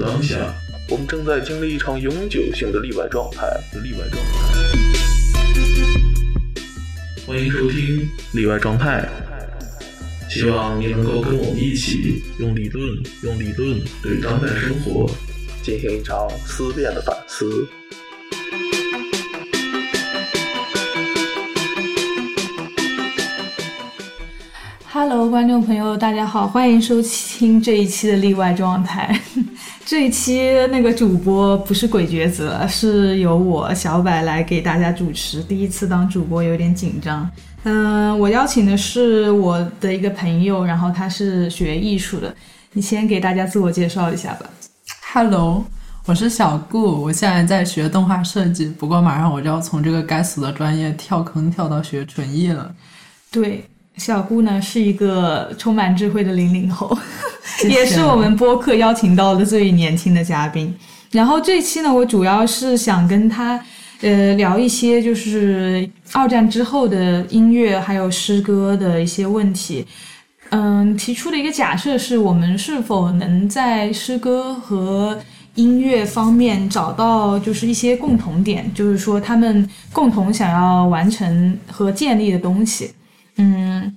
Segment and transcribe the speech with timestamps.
[0.00, 0.36] 当下，
[0.88, 3.46] 我们正在经历一场永久性的例外状态。
[3.82, 4.40] 例外状态。
[7.26, 9.06] 欢迎收听例外状态，
[10.30, 12.82] 希望你能够跟我们一起用理论，
[13.22, 15.06] 用理论对当代生活
[15.62, 17.68] 进行一场思辨的反思。
[24.92, 29.22] Hello，观众朋友，大家好，欢迎收听这一期的例外状态。
[29.90, 35.42] 这一期那个主播不是鬼抉择，是由我小柏来给大家主持。
[35.42, 37.28] 第一次当主播有点紧张。
[37.64, 42.32] 嗯，我邀请的是我的一个朋友，然后他是学艺术的。
[42.70, 44.46] 你先给大家自我介绍一下吧。
[45.12, 45.64] Hello，
[46.06, 52.72] 我是小顾，我现在在学动画设计，不过马上我就要从这个该死的专业跳坑跳到学纯艺了。
[53.32, 56.96] 对，小顾呢是一个充满智慧的零零后，
[57.58, 60.74] 谢谢也是我们播客邀请到的最年轻的嘉宾。
[61.10, 63.62] 然后这期呢，我主要是想跟他
[64.00, 69.84] 呃聊一些就是二战之后的音乐还有诗歌的一些问题。
[70.50, 75.18] 嗯，提出的一个假设是我们是否能在诗歌和
[75.56, 82.90] 音乐方面找到就是一些共同点，就是说他们共同想要完成和建立的东西。
[83.42, 83.96] 嗯，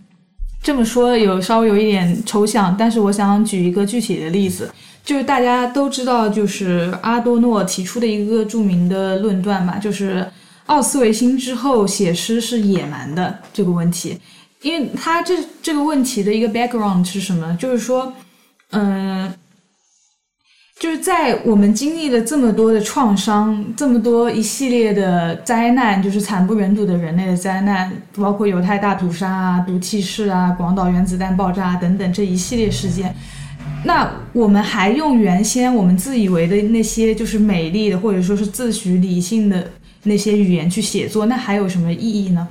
[0.61, 4.71] 这么说有稍微有一点抽象，但是我想举一个具体的例子，
[5.03, 10.25] 就是大家都知道，就是阿多诺提出的一个著名的论断吧，就是
[10.67, 14.17] 奥斯维辛之后写诗是野蛮的这个问题。
[14.61, 17.53] 因为他这这个问题的一个 background 是什么？
[17.59, 18.13] 就是说，
[18.71, 19.29] 嗯，
[20.83, 33.15] 就是在我们经历了这么多的创伤，这么多一系列的灾难，就是惨不忍睹的人类的灾难，包括犹太大屠杀啊、毒气室啊、广岛原子弹爆炸、等等这一系列事件。
[33.85, 39.65] 那我们还用原先我们自以为的那些就是美丽的，或者说是自诩理性的
[40.03, 42.45] 那些语言去写作，那还有什么意义呢？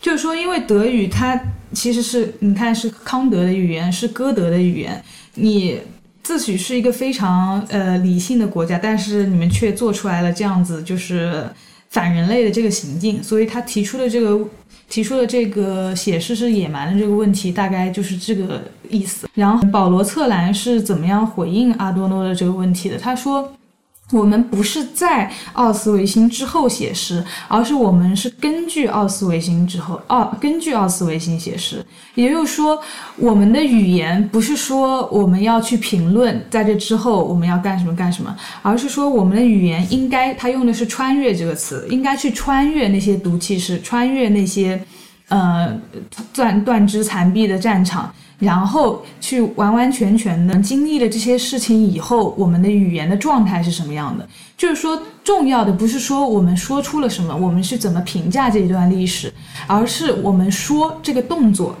[0.00, 1.38] 就是说，因为德语它
[1.74, 5.02] 其实是你看是康德的语言，是歌德的语言，
[5.34, 5.78] 你
[6.24, 11.46] 自诩是一个非常呃理性的国家，但是你们却做出来了这样子就是
[11.90, 14.44] 反人类的这个行径，所以他提出的这个
[14.88, 19.28] 提出的这个写诗是野蛮的这个问题，大概就是这个意思。
[19.34, 22.98] 然后保罗策兰是怎么样回应阿多诺的这个问题的？
[22.98, 23.52] 他说。
[24.12, 31.84] 我们不是在奥斯维辛之后写诗，而是我们是根据奥斯维辛之后，奥、根据奥斯维辛写诗。
[32.14, 32.78] 也就是说，
[33.16, 44.80] 我们的语言不是说我们要去评论在这之后我们要干什么干什么，而是说我们的语言应该，它用的是“穿越”这个词，应该去穿越那些毒气室，穿越那些
[45.28, 45.76] 呃
[46.32, 48.14] 断断肢残臂的战场。
[48.44, 54.28] 然后去完完全全的经历了这些事情以后，我们的语言的状态是什么样的？
[54.56, 59.32] 就是说，重要的不是说我们说出了什么，我们是怎么评价这一段历史，
[59.66, 61.76] 而是我们说这个动作。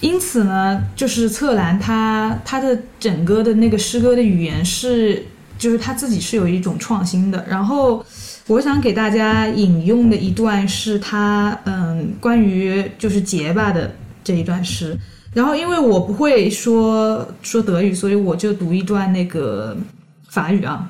[0.00, 5.26] 因此呢，就是策兰他他的整个的那个诗歌的语言是，
[5.58, 7.44] 就是他自己是有一种创新的。
[7.48, 8.04] 然后
[8.46, 13.92] 我想给大家引用的一段是他嗯关于就是结巴的
[14.22, 14.96] 这一段诗。
[15.37, 19.75] 然后，因为我不会说说德语，所以我就读一段那个
[20.29, 20.89] 法语啊。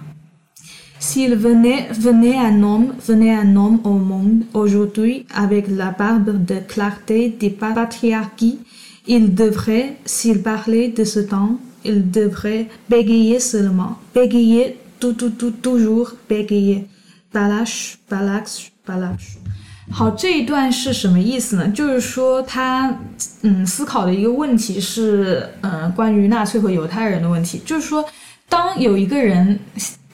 [1.00, 6.62] S'il venait venait un homme venait un homme au monde aujourd'hui avec la barbe de
[6.62, 8.60] clarté des patriarchies,
[9.06, 15.52] il devrait, s'il parlait de ce temps, il devrait bégayer seulement, bégayer tout tout tout
[15.52, 16.88] toujours bégayer,
[17.34, 19.37] balash balash balash。
[19.91, 21.67] 好，这一段是什么意思呢？
[21.69, 22.97] 就是说他
[23.43, 27.61] 嗯思考的一个问题是，嗯，关于纳粹和犹太人的问题。
[27.65, 28.05] 就是说，
[28.49, 29.59] 当有一个人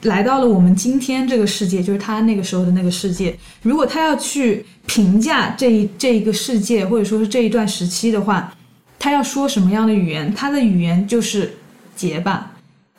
[0.03, 8.55] 来到了我们今天这个世界，就是他那个时候的那个世界，如果他要去评价这一这一个世界，或者说是这一段时期的话，
[8.99, 10.33] 他要说什么样的语言？
[10.35, 11.53] 他的语言就是
[11.95, 12.54] 结巴。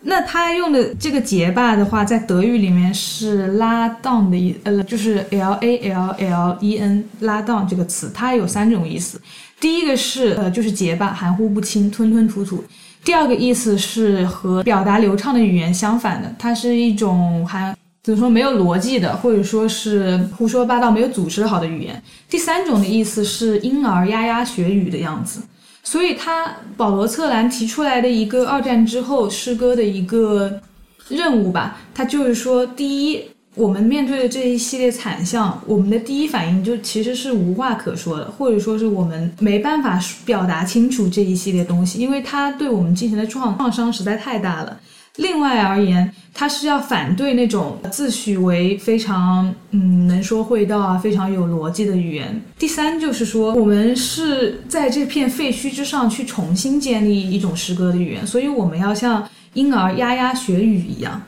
[0.07, 9.19] 那他用的这个结巴的话，在德语里面是拉档的意，呃，就是 l a l l e n 拉档这个词，它有三种意思。
[9.59, 12.63] 第一个是呃，就是结巴，含糊不清，吞吞吐吐。
[13.03, 21.99] 第二个意思是和表达流畅的语言相反的，它是一种含怎么说没有逻辑的，或者说是胡说八道、没有组织好的语言。
[22.29, 25.41] 第三种的意思是婴儿牙牙学语的样子。
[25.85, 30.59] 所以他保罗策兰提出来的一个二战之后诗歌的一个
[31.07, 33.21] 任务吧，他就是说，第一，
[33.53, 44.77] 我们面对的这一系列惨象，我们的第一反应就其实是无话可说的，或者说是我们没办法表达清楚这一系列东西，因为它对我们进行的创创伤实在太大了。
[45.17, 52.41] 另外而言，他是要反对那种自诩为非常嗯能说会道啊、非常有逻辑的语言。
[52.59, 61.21] 第三就是说，我们是在这片废墟之上去重新建立一种诗歌的语言，所以我们要像婴儿牙牙学语一样。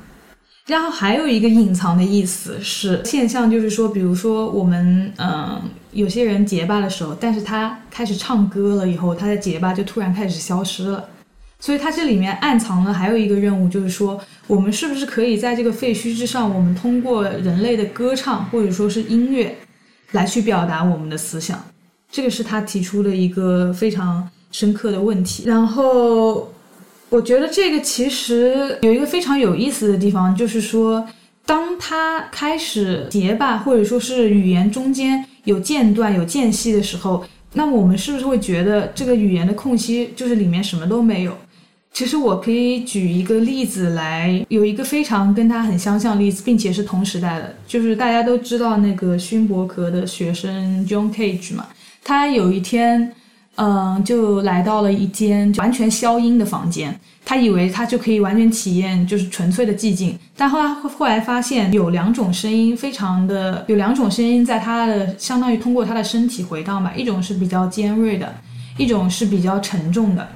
[0.65, 5.61] 然后还有一个隐藏的意思是现象，就是说，比如说我们嗯
[5.93, 11.05] 有些人结巴的时候，但是他开始唱歌了以后，他的结巴就突然开始消失了。
[11.59, 19.55] 所以它这里面暗藏了还有一个任务，就是说我们是不是可以在这个废墟之上，我们通过人类的歌唱或者说是音乐，
[20.11, 21.61] 来去表达我们的思想。
[22.11, 25.43] 这个是他提出的一个非常深刻的问题。
[25.45, 26.53] 然后
[27.09, 31.05] 我觉得这个其实有一个非常有意思的地方，就是说
[31.45, 41.35] 当他开始结巴或者说是语言中间有间断、有间隙的时候，那么我们是不是会觉得这个语言的空隙就是里面什么都没有？
[41.97, 51.65] 其实我可以举一个例子来，有一个非常跟他很相像的例子，并且是同时代的，就是大家都知道那个勋伯格的学生 John Cage 嘛。
[52.03, 53.11] 他有一天，
[53.55, 56.95] 嗯，就来到了一间完全消音的房间，
[57.25, 68.31] 他以为他就可以完全体验就是纯粹的寂静，但后来后来发现有两种声音，非常的有两种声音在他的相当于通过他的身体回荡吧，一种是比较尖锐的，
[68.77, 70.29] 一种是比较沉重的。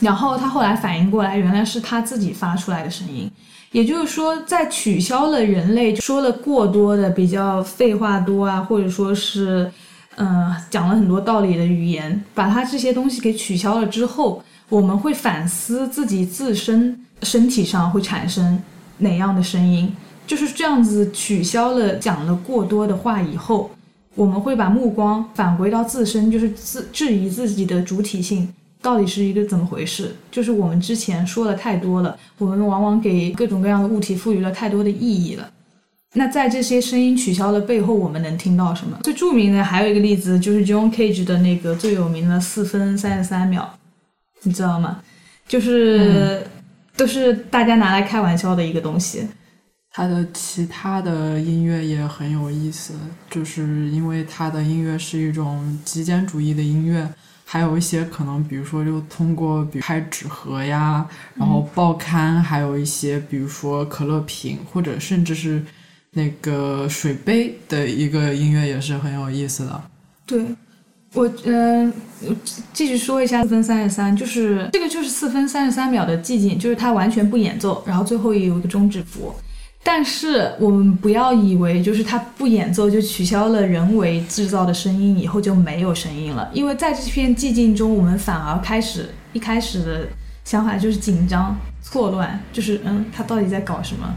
[0.00, 3.30] 然后他后来反应过来，原来是他自己发出来的声音。
[3.72, 9.70] 也就是说，在取消了人类说了过多的比较废话多啊，或者说是，
[10.16, 18.62] 嗯，讲了很多道理的语言，把它这些东西给取消了之后，我们会反思自己自身身体上会产生
[18.98, 19.94] 哪样的声音。
[20.26, 23.70] 就是这样子取消了讲了过多的话以后，
[24.14, 28.52] 我们会把目光返回到自身，就是自质疑自己的主体性。
[28.86, 30.14] 到底是一个怎么回事？
[30.30, 35.50] 就是我们之前说的太多了，我们往往给各种各样的物体赋予了太多的意义了。
[36.14, 38.96] 那在这些声音取消的背后，我们能听到什么？
[39.02, 43.68] 最著名的还有一个例子，就是 John Cage 的那个最有名的四分三十三秒，
[44.44, 45.02] 你知道吗？
[45.48, 46.46] 就是
[46.96, 49.26] 都是大家拿来开玩笑的一个东西。
[49.90, 52.94] 他的其他的音乐也很有意思，
[53.28, 57.10] 就是因为他的音乐是一种极简主义的音乐。
[57.48, 61.06] 还有一些可能，比如说，就通过比开纸盒呀，
[61.36, 65.62] 然后报刊，还有一些，比如说可乐瓶，或者甚至是
[66.10, 69.80] 那个水杯的一个音乐，也是很有意思的。
[70.26, 70.44] 对，
[71.14, 71.92] 我嗯，
[72.72, 79.32] 继续说一下四分三十三，就是这个就是四分三十三秒的寂静，就是它完全不演奏，然后最后也有一个终止符。
[79.88, 86.50] 但是我们不要以为就是它不演奏就取消了人为制造的声音，以后就没有声音了。
[86.52, 90.08] 因为在这片寂静中，我们反而开始一开始的
[90.44, 94.12] 想法就是紧张、错乱，就是嗯，他到底在搞什么？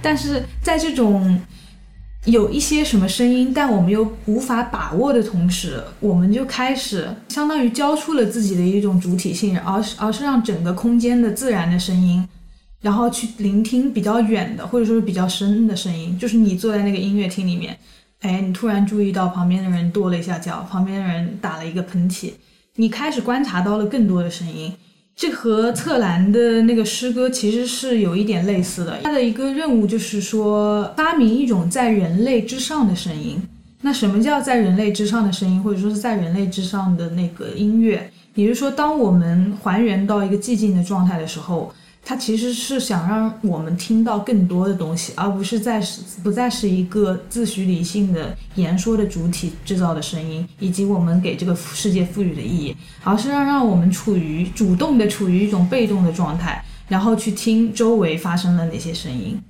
[0.00, 1.38] 但是在这种
[2.24, 12.26] 有一些什么声音，但我们又无法把握的同时，我们就开始相当于交出了自己的一种主体性，而是而是让整个空间的自然的声音。
[12.82, 17.78] 然后去聆听比较远的或者说是比较深的声音，就是你坐在那个音乐厅里面，
[18.20, 22.32] 哎，你突然注意到旁边的人跺了一下脚，旁边的人打了一个喷嚏，
[22.74, 24.74] 你开始观察到了更多的声音。
[25.14, 28.98] 这和策兰的那个诗歌其实是有一点类似的。
[29.04, 33.40] 他的一个任务就是说发明一种在人类之上的声音。
[33.82, 38.10] 那什么叫在人类之上的声音，或者说是在人类之上的那个音乐？
[38.34, 41.72] 也就是说，当我们还原到一个寂静的状态的时候。
[42.12, 45.82] 它其实是想让我们听到更多的东西，而不是在
[46.22, 59.40] 不再是一个自诩理性的言说的主体制造的声音，以及我们给这个世界赋予的意义，而是让让我们处于主动的处于一种被动的状态，然后去听周围发生了哪些声音。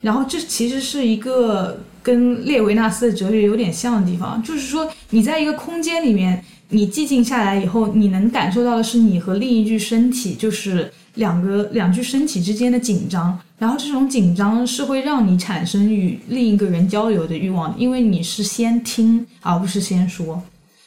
[0.00, 10.90] 然后这其实是一个跟列维纳斯的哲学有点像的地方，就是说你在一个空间里面，你寂静下来以后，你能感受到的是你和另一具身体，就是。
[11.18, 20.40] 两个两具身体之间的紧张，然后这种紧张是会让你产生与另一个人交流的欲望，因为你是先听而不是先说，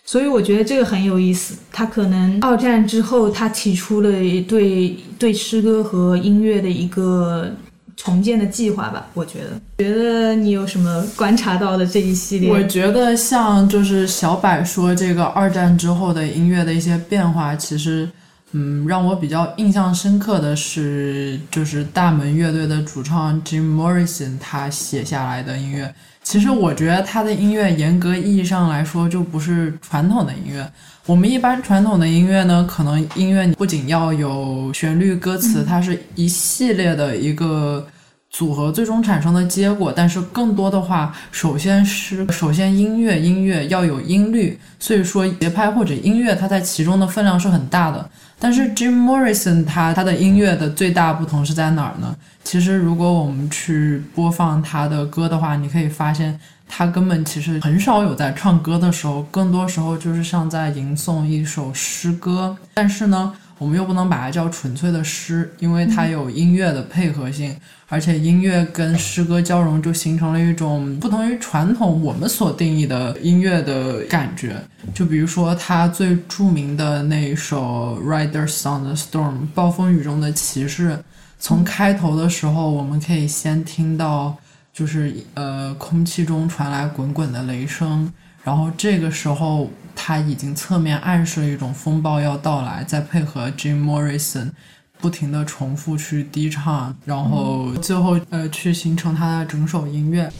[0.05, 1.55] 所以我觉得这个很有意思。
[1.71, 4.09] 他可能二战之后，他提出了
[4.47, 7.51] 对对诗歌和音乐的一个
[7.97, 9.07] 重建的计划吧。
[9.13, 12.50] 我觉得，觉得你有什么观察到的这一系列？
[12.50, 18.09] 我觉得像就是小柏说这个二战之后的音乐的一些变化，其实。
[18.53, 25.93] 嗯，让我比较印象深刻的是，就是大门乐队的主唱 Jim Morrison 他写下来的音乐。
[26.24, 30.70] 其实我觉得他的音乐严格意义上来说就不是传统的音乐。
[31.08, 37.88] 我们一般传统的音乐呢，可能音乐不仅要有旋律、歌词，它是一系列的一个
[38.31, 39.93] 组合，最终产生的结果。
[39.95, 48.09] 但是更多的话，首先是首先音乐音乐要有音律，所以说节拍或者音乐它在其中的分量是很大的。
[48.39, 52.15] 但是 Jim Morrison 他他的音乐的最大不同是在哪儿呢？
[52.43, 62.57] 其实如果我们去播放他的歌的话，你可以发现他根本其实很少有在唱歌的时候，更多时候就是像在吟诵一首诗歌。
[62.73, 67.55] 但是呢，我们又不能把它叫纯粹的诗，因为它有音乐的配合性。
[67.87, 74.55] 而且音乐跟诗歌交融，就形成了一种不同于传统我们所定义的音乐的感觉。
[74.95, 80.97] 就比如说他最著名的那一首《Riders on the Storm》暴风雨中的骑士，
[81.37, 84.35] 从开头的时候，我们可以先听到，
[84.73, 88.11] 就是呃空气中传来滚滚的雷声，
[88.43, 94.51] 然后这个时候他已经侧面暗示了一种风暴要到来，再配合 Jim Morrison。
[95.00, 100.31] 不停的重复去低唱，然后最后呃去形成他的整首音乐。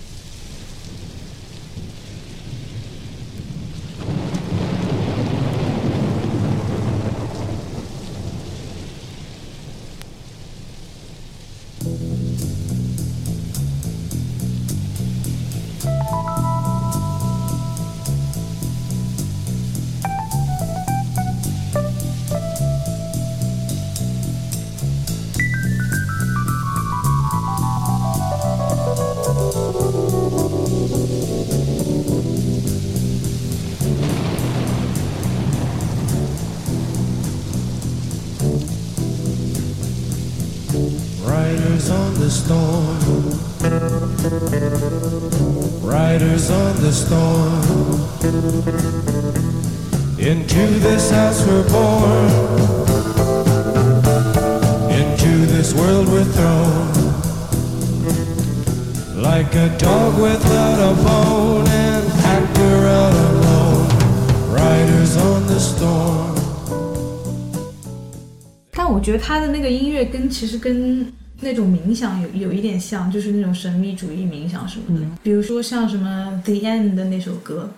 [69.19, 75.06] 他的那个音乐跟其实跟 那种冥想有有一点像，就是那种神秘主义冥想什么的。
[75.22, 77.70] 比如说像什么《The End》的那首歌，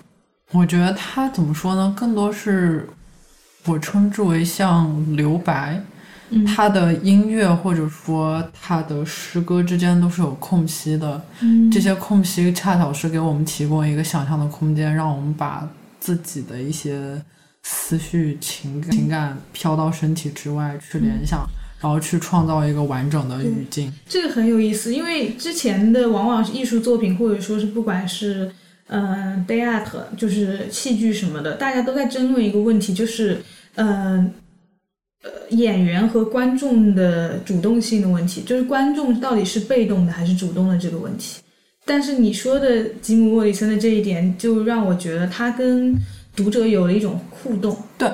[0.51, 1.93] 我觉得他怎么说呢？
[1.97, 2.87] 更多是
[3.65, 5.81] 我称之为像留白。
[6.45, 11.21] 他的音乐或者说他的诗歌之间都是有空隙的，
[11.71, 15.67] 这些空隙恰巧是给我们提供一个想象的空间，让我们把
[15.99, 17.21] 自己的一些。
[17.65, 21.47] 思绪、情感、情感飘到身体之外去联想，
[21.83, 23.91] 然后去创造一个完整的语境。
[24.07, 28.49] 这个很有意思，因为之前的往往是艺术作品，或者说是不管是
[28.87, 33.37] 嗯 d a y art，就是戏剧什么的，大家都在争论一个问题，就是
[33.75, 34.31] 嗯
[35.23, 41.41] 呃演员和观众的主动性的问题，就是观众到底是被动的还是主动的这个问题。
[41.83, 45.93] 但是你说的吉姆·沃里森的这一点，就让我觉得他跟
[46.33, 48.09] 读者有了一种互动，对。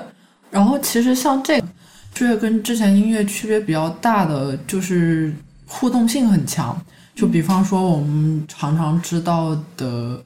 [0.50, 1.68] 然后其实像这个，
[2.14, 5.34] 这个跟之前音乐区别比较大的就是
[5.66, 6.80] 互动性很强。
[7.16, 10.22] 就比方说我们常常知道的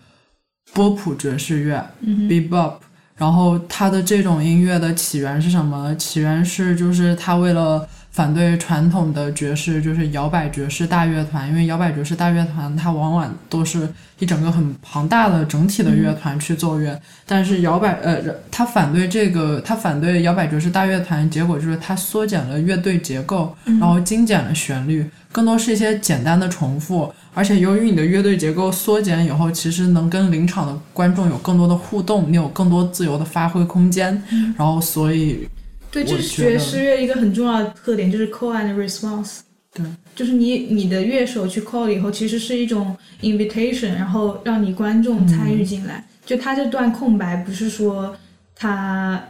[0.74, 2.75] 波普爵士乐，Bebop。
[3.16, 5.96] 然后它的这种音乐的起源是什么？
[5.96, 7.88] 起源是就是它为了。
[8.13, 13.89] 反对传统的爵士，就是摇摆爵士大乐团，因为摇摆爵士大乐团它往往都是
[14.20, 34.22] 一整个很庞大的整体的乐团去奏乐，但是摇摆呃，他反对这个，他反对摇摆爵士大乐团，结果就是他缩减了乐队结构，然后精简了旋律，更多是一些简单的重复，而且由于你的乐队结构缩减以后，其实能跟临场的观众有更多的互动，你有更多自由的发挥空间，
[34.55, 35.48] 然后所以。
[35.94, 39.42] 对，这是爵士乐一个很重要的特点，就是 call and response。
[39.72, 39.86] 对，
[40.16, 46.04] 就是你你的乐手去 call 了以后，其实是一种 invitation，然后让你观众参与进来。
[46.26, 48.16] 就他这段空白，不是说
[48.56, 49.24] 他，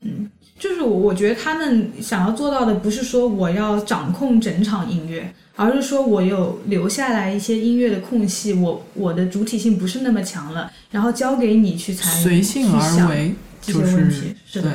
[0.00, 0.28] 嗯，
[0.58, 14.72] 就是我我觉得他们想要做到的，不是说我要掌控整场音乐，而是说我有留下来一些音乐的空隙，我我的主体性不是那么强了，然后交给你去参与，随性而为，这些问题是的。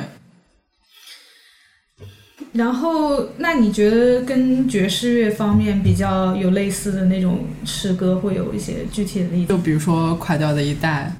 [2.52, 9.48] 然后，那你觉得跟爵士乐方面比较有类似的那种诗歌，会有一些具体的例子？
[9.48, 11.12] 就比如说垮掉的一代，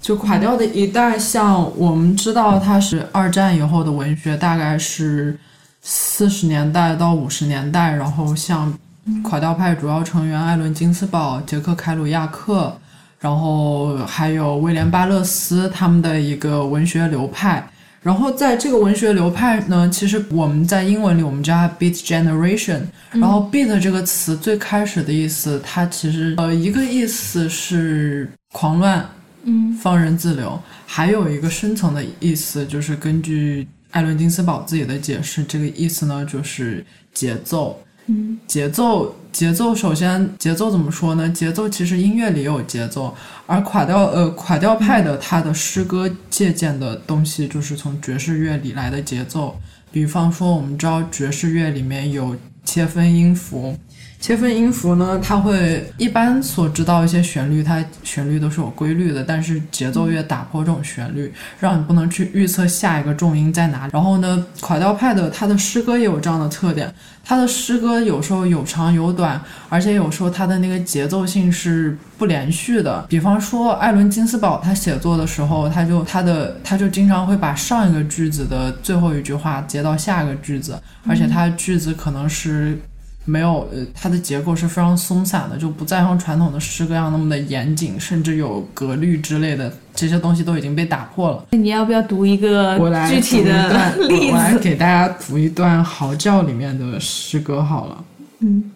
[0.00, 5.38] 就垮掉的一代，像我们知道它是二战以后的文学，大概是
[5.80, 8.76] 四十年代到五十年代，然后像
[9.22, 12.76] 垮掉派主要成员艾伦金斯堡、杰克凯鲁亚克，
[13.20, 17.64] 然后还有威廉巴勒斯他们的一个文学流派。
[18.02, 22.80] 然后在这个文学流派呢，其实我们在英文里我们叫它 Beat Generation。
[23.12, 29.08] 然后 Beat 这个词最开始的意思，它其实呃一个意思是狂乱，
[29.44, 37.78] 嗯放任自流，还有一个深层的意思，就是根据艾伦金斯堡自己的解释，这个意思呢就是节奏。
[38.06, 41.28] 嗯节奏，节奏，首先节奏怎么说呢？
[41.30, 43.14] 节奏其实音乐里有节奏，
[43.46, 49.56] 而垮掉呃垮掉派的他的诗歌借鉴的东西就是从爵士乐里来的节奏，
[49.90, 53.76] 比方说我们知道爵士乐里面有切分音符。
[54.22, 63.90] 切分音符呢，它会一般所知道一些旋律，它旋律都是有规律的，但是节奏乐打破这种旋律，让你不能去预测下一个重音在哪里。
[63.92, 73.04] 然后呢，垮掉派的他的诗歌也有这样的特点，他的诗歌有时候有长有短，而且有时候他的那个节奏性是不连续的。
[73.08, 82.78] 比方说艾伦金斯堡他写作的时候，他就他的他就经常会把上一个句子的最后一句话接到下一个句子，而且他句子可能是。
[83.24, 91.44] 没有，呃，它的结构是非常松散的，就不再像传统的诗歌一样那么的严谨，甚至有格律之类的这些东西都已经被打破了。
[91.52, 92.76] 那你要不要读一个
[93.08, 94.58] 具体的段 例我我来？
[94.58, 98.04] 给大家读一段嚎叫里面的诗歌好了。
[98.40, 98.70] 嗯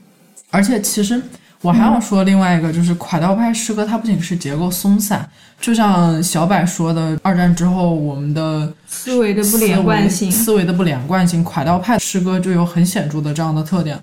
[0.50, 1.20] 而且其实
[1.60, 5.28] 我还要说另外一个，就是垮掉派诗歌，它不仅是结构松散，
[5.60, 10.30] 就像小柏说的，二战之后我们的思维的不连贯性。
[10.30, 13.98] 思维的不连贯性，垮掉派诗歌就有很显著的这样的特点。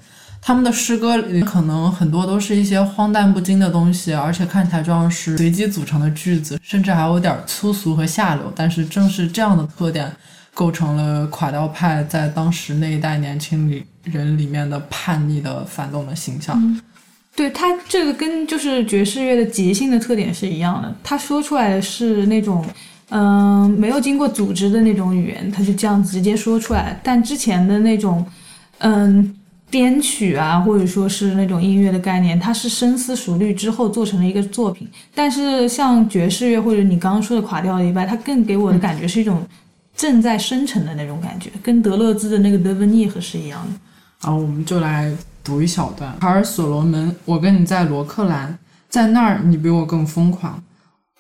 [0.45, 8.51] 他们的诗歌里可能很多都是一些荒诞不经的东西，而且看起来就像是随机组成的句子，甚至还有点粗俗和下流。
[8.53, 10.11] 但是正是这样的特点，
[10.53, 16.81] 构成了垮掉派在当时那一代年轻里人里面的叛逆的反动的形象。
[17.35, 22.63] 对它这个跟就是爵士乐的即兴的特点是一样的，他说出来的是那种，
[23.09, 26.99] 嗯、没有经过组织的那种语言，他就这样直接说出来。
[27.01, 28.23] 但之前的那种，
[28.79, 29.33] 嗯，
[29.73, 34.87] 编曲啊，或者说是那种音乐的概念，它是深思熟虑之后做成了一个作品。
[35.15, 39.43] 但是像爵士乐或者你刚刚说的垮掉的一半，它更给我的感觉是一种
[39.97, 43.73] 正在生成的那种感觉，跟德勒兹的那个德文尼和是一样的。
[44.21, 45.11] 然后我们就来
[45.43, 46.15] 读一小段。
[46.19, 48.55] 卡尔·所罗门，我跟你在罗克兰，
[48.87, 50.63] 在那儿你比我更疯狂。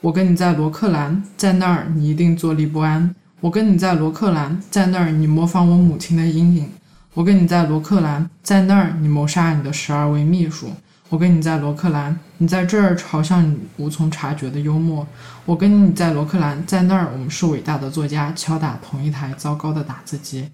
[0.01, 3.15] 我跟你在罗克兰，在那儿你一定坐立不安。
[3.41, 6.69] 我跟你在罗克兰，在那儿你模仿我母亲的阴影。
[7.15, 10.71] 我跟你在罗克兰，在那儿你谋杀你的十二位秘书。
[11.09, 15.05] 我跟你在罗克兰，你在这儿嘲笑你无从察觉的幽默。
[15.45, 20.49] 我跟你在罗克兰，在那儿我们是伟大的作家，敲打同一台糟糕的打字机。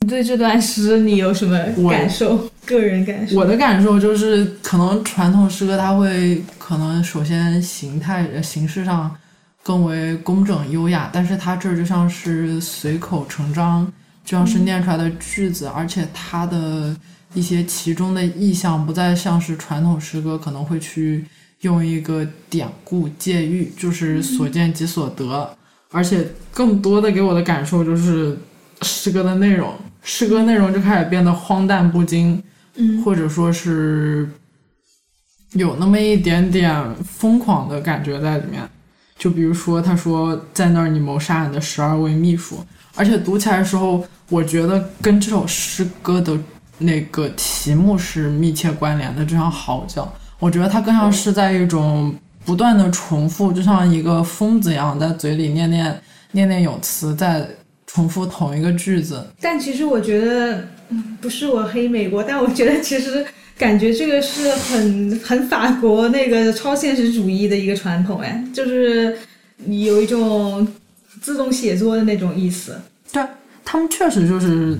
[0.00, 2.46] 你对这段诗你有什么感受？
[2.66, 3.38] 个人感受？
[3.38, 9.10] 我的感受就是，可能传统诗歌它会可能首先形态呃形式上
[9.62, 13.90] 更为工整优雅，但是它这儿就像是随口成章，
[14.24, 16.96] 就像是念出来的句子，而且它的
[17.34, 21.24] 一些其中的意象不再像是传统诗歌可能会去
[21.60, 25.56] 用一个典故借喻，就是所见即所得，
[25.90, 28.36] 而且更多的给我的感受就是
[28.82, 32.42] 诗歌的内容，诗歌内容就开始变得荒诞不经。
[32.76, 34.28] 嗯或者说是
[35.52, 38.68] 有那么一点点疯狂的感觉在里面。
[39.18, 46.38] 就比如说，他说在那儿你谋杀你的十二位秘书，而且读起来的时候，我觉得跟这首诗歌的
[46.78, 50.12] 那个题目是密切关联的，就像嚎叫。
[50.38, 57.48] 我觉得它更像是在一种不断的重复，就像一个疯子一样，在嘴里念念念念有词，在
[57.94, 59.24] 重复同一个句子。
[59.40, 63.24] 但其实我觉得，嗯，不是我黑美国，但我觉得其实
[63.56, 69.16] 感觉这个是很很法国那个超现实主义的一个传统，哎，就是
[69.66, 70.66] 有一种
[71.22, 72.76] 自动写作的那种意思。
[73.12, 73.22] 对
[73.64, 74.76] 他们确实就是，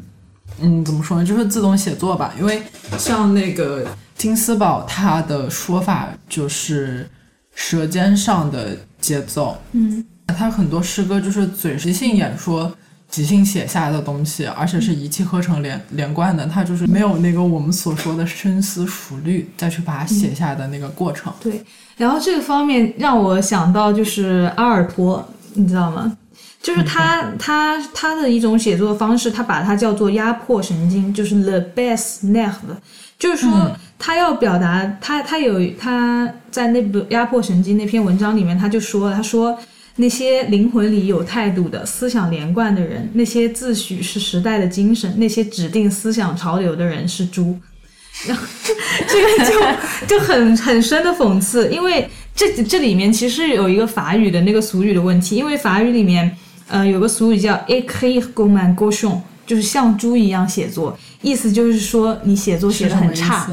[0.61, 2.35] 嗯，怎么说呢，就是自动写作吧。
[2.37, 2.61] 因为
[2.99, 7.09] 像那个金斯堡，他的说法就是
[7.55, 9.57] 舌尖上的节奏。
[9.71, 12.77] 嗯，他很多诗歌就是嘴即兴演说、
[13.15, 16.45] 即兴写下来的东西，而且是一气呵成连连贯的。
[16.47, 21.33] 他就是没有那个我们所说的深思熟虑再去把它写下来的那个过程。
[21.41, 21.63] 对。
[21.97, 26.17] 然后这个方面让我想到就是阿尔托，你知道吗？
[26.61, 32.53] 就是他他他的一种写作方式，他把它叫做压迫神经，就是 the best nerve，
[33.17, 39.57] 就是说他要表达他他有他在那部压迫神经那篇文章里面他就说了，他说
[39.97, 47.59] 那些灵魂里有态度的、思想连贯的人，那些自诩是时代的精神、那些指定思想潮流的人是猪。
[48.27, 48.43] 然 后
[49.09, 56.37] 这个就 就很很深的讽刺，因为这这里面其实有一个法语的那个俗语的问题，因为法语里面
[56.69, 63.49] 呃有个俗语叫 écrire comme un cochon，就是像猪一样写作，意思就是说你写作写的很差。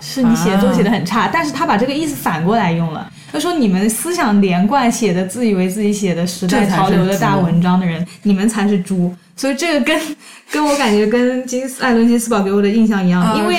[0.00, 9.14] 是你写作写的很差，但是他把这个意思反过来用了，他说你们思想连贯，写的自以为自己写的时代潮流的大文章的人，你们才是猪。
[9.36, 10.00] 所以这个跟
[10.50, 13.56] 跟我感觉跟金斯艾伦金斯堡给我的印象一样，因为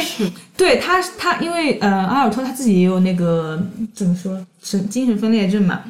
[0.58, 3.62] 对他他因为呃阿尔托他自己也有那个
[3.94, 5.82] 怎么说神精神分裂症嘛，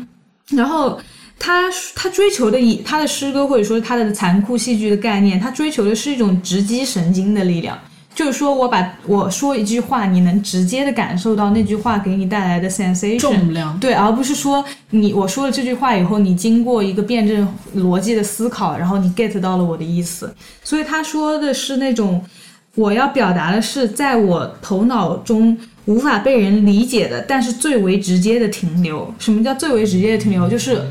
[0.51, 0.99] 然后
[1.39, 1.63] 他
[1.95, 7.79] 他追求的以他的诗歌或者说他的残酷戏剧的概念，他追求的是一种直击神经的力量。
[8.19, 20.35] 就是说，我把我说一句话，你能直接的感受到那句话给你带来的 sensation 重量，对，而不是说你我说了这句话以后，你经过一个辩证逻辑的思考，然后你 get 到了我的意思。
[20.65, 22.21] 所以他说的是那种
[22.75, 29.13] 我要表达的是在我头脑中无法被人理解的，但是最为直接的停留。
[29.17, 30.49] 什么叫最为直接的停留？
[30.49, 30.83] 就是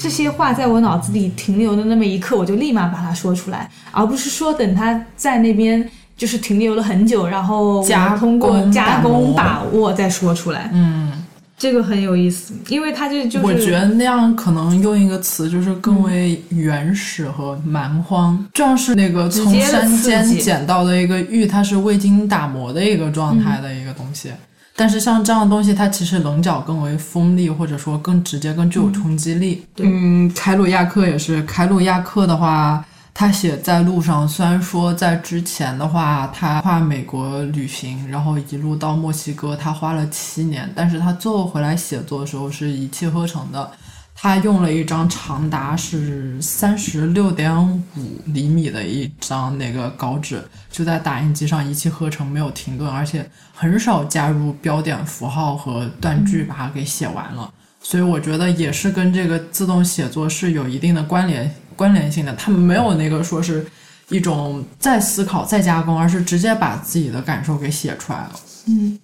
[0.00, 5.88] 这些话在我脑子里停留的那么一刻，我就立马把它说出来，而不是说等他在那边。
[6.18, 10.68] 就是停留了很久，然后加通过加工把握再说出来。
[10.74, 11.12] 嗯，
[11.56, 24.30] 这个很有意思，因为它就就是我觉得那样可能用一个词就是更为原始和蛮荒，就像是那个从山间捡到的一个玉，它是未经打磨的一个状态的一个东西。
[24.74, 29.64] 但是像这样的东西，它其实棱角更为锋利，或者说更直接、更具有冲击力。
[29.78, 32.84] 嗯，凯鲁亚克也是，凯鲁亚克的话。
[33.20, 43.68] 他写在路上，虽然说在之前的话，他跨美国旅行，然后一路到墨西哥，他花了七年，但是他最后回来写作的时候是一气呵成的。
[44.14, 47.60] 他用了一张长达是三十六点
[47.96, 57.52] 五厘米的一张那个稿纸，就在打印机上一气呵成，没有停顿，而且很少加入标点符号和断句，把它给写完了。
[57.80, 61.52] 所以我觉得也是跟这个自动写作是有一定的关联。
[61.78, 63.64] 关联性的，他们没有那个说是
[64.08, 68.32] 一种再思考、再加工，而是直接把自己的感受给写出来了。
[68.66, 68.98] 嗯，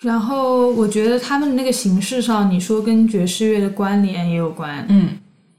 [0.00, 4.86] 然后我觉得他们那个形式上，你说跟爵士乐的关联也有关。
[4.88, 5.10] 嗯，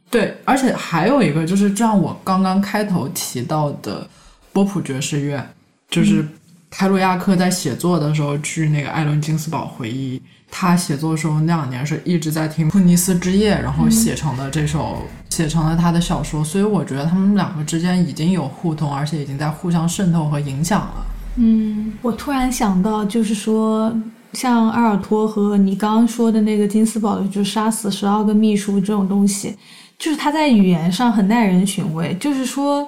[0.10, 4.10] 对，而且还有一个就是，就像我刚刚开头提到的
[4.52, 5.48] 波普爵士乐，
[5.90, 6.28] 就是
[6.72, 10.20] 凯鲁亚克在写作的时候，去那个艾伦金斯堡回忆。
[10.50, 16.44] 他写作的时候那两年是一直在听《普尼斯之夜》，然后写成的这首，写成了他的小说。
[16.44, 21.06] 所以我觉得他们两个之间已经有互通，而且已经在互相渗透和影响了。
[21.36, 23.94] 嗯，我突然想到，就是说，
[24.34, 29.56] 像阿尔托和你刚刚说的那个金斯堡的，就是杀死十二个秘书这种东西，
[30.00, 32.88] 就是他在语言上很耐人寻味，就是说。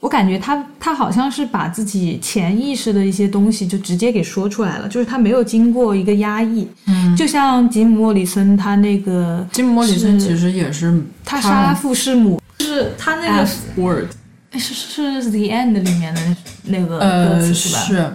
[0.00, 6.66] 我感觉他他好像是把自己潜意识的一些东西就直接给说出来了，就是他没有经过一个压抑。
[6.86, 14.08] 嗯，就像吉姆莫里森他那个吉姆莫里森其实也是他杀父弑母，就是他那个 word，
[14.54, 16.20] 是是是 the end 里面的
[16.64, 17.80] 那个歌词是吧？
[17.80, 18.14] 是，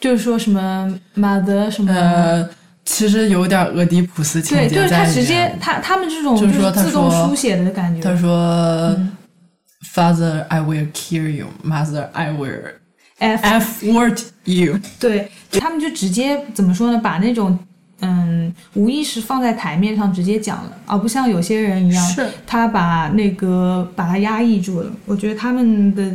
[0.00, 2.48] 就是说什么 mother 什么呃，
[2.84, 8.02] 其实有点俄狄浦斯情节对，就是他直接他他们这种就是自动书写的感觉。
[8.02, 8.98] 他说。
[9.82, 11.46] Father, I will kill you.
[11.64, 12.74] Mother, I will
[13.18, 14.78] f f word you.
[14.98, 16.98] 对他们就直接怎么说呢？
[16.98, 17.58] 把那种
[18.00, 24.90] 嗯无意识放在台面上直接讲了，而不像有些人一样，是他把那个把它压抑住了。
[25.06, 26.14] 我觉得他们的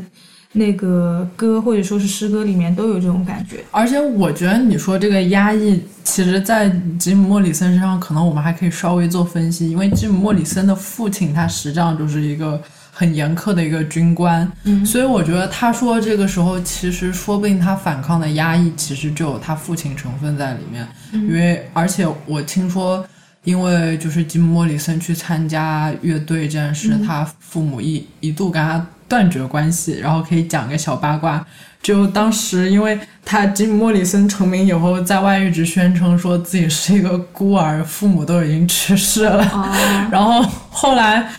[0.54, 3.64] 那个歌或者说是诗歌里面都有这种感觉。
[3.72, 12.62] 而且我觉得你说这个压抑，其实，在吉姆莫里森身上，可能我们还可以稍微做分析，因为吉姆莫里森的父亲他实际上就是一个。
[12.98, 23.06] 很严苛的一个军官，嗯，所以我觉得他说这个时候，其实说不定他反抗的压抑，其实就有他父亲成分在里面，因为而且我听说，
[23.44, 31.46] 因为就是吉姆莫里森去参加乐队这件事，他父母一一度跟他断绝关系，然后可以讲个小八卦，
[31.82, 39.44] 就当时因为他吉姆莫里森成名以后，在外一直宣称说自己是一个孤儿，父母都已经去世了，
[40.10, 41.30] 然后后来。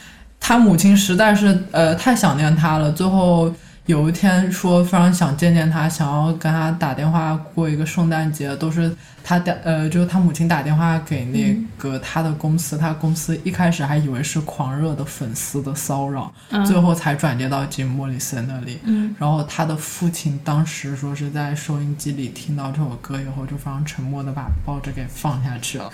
[0.46, 3.52] 他母亲实在是呃太想念他了，最后
[3.86, 16.32] 有一天说非常想见见他，想要跟他打电话过一个圣诞节，都是他打呃就是他母亲打电话给那个他的公司，他公司一开始还以为是狂热的粉丝的骚扰，
[16.64, 18.78] 最后才转接到吉姆莫里森那里。
[19.18, 25.90] 然后他的父亲当时说是在收音机里听到这首歌以后，就非常沉默的把报纸给放下去了。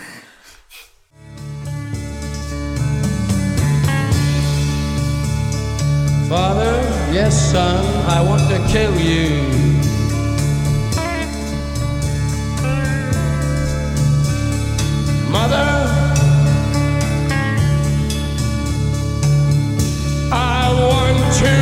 [6.32, 6.72] Father,
[7.12, 9.42] yes, son, I want to kill you.
[15.30, 15.68] Mother,
[20.32, 21.52] I want to.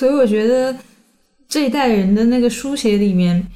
[0.00, 0.74] 所以我觉得
[1.46, 3.46] 这一代人的那个书写里面，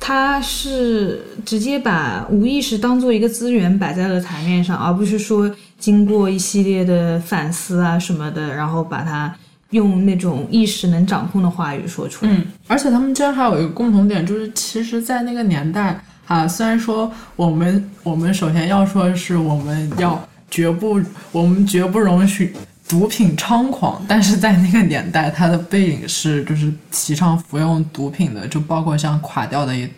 [0.00, 9.32] 他是直接把无意识当做一个资源摆在了台面上，而不是说经过一系列的反思啊什么的，然后把它
[9.70, 12.32] 用那种意识能掌控的话语说出来。
[12.32, 22.52] 嗯，而且他们竟然还有一个共同点，就是其实，在那个年代啊，虽然说我们我们首先要说是，我们要绝不，我们绝不容许
[22.94, 29.88] 毒品猖狂，但是在那个年代，它的背影是就是提倡服用毒品的，就包括像垮掉的一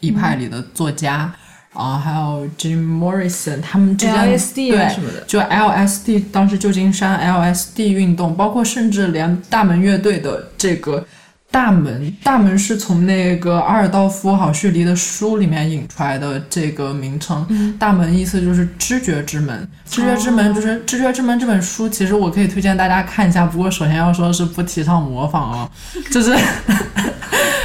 [0.00, 1.32] 一派里的作家。
[1.72, 11.06] 啊，还有 Jim Morrison，他们之间对什么的就 LSD 当时旧金山 LSD 运动，包括甚至连大门乐队的这个
[11.50, 17.76] 大门，大门是从那个阿尔道夫·好叙黎的书里面引出来的这个名称。
[17.78, 23.44] 大门意思就是知觉之门，知觉之门就是《知觉之门》这本书，其实我可以推荐大家看一下。
[23.46, 25.70] 不过首先要说的是不提倡模仿哦，
[26.10, 26.34] 就是。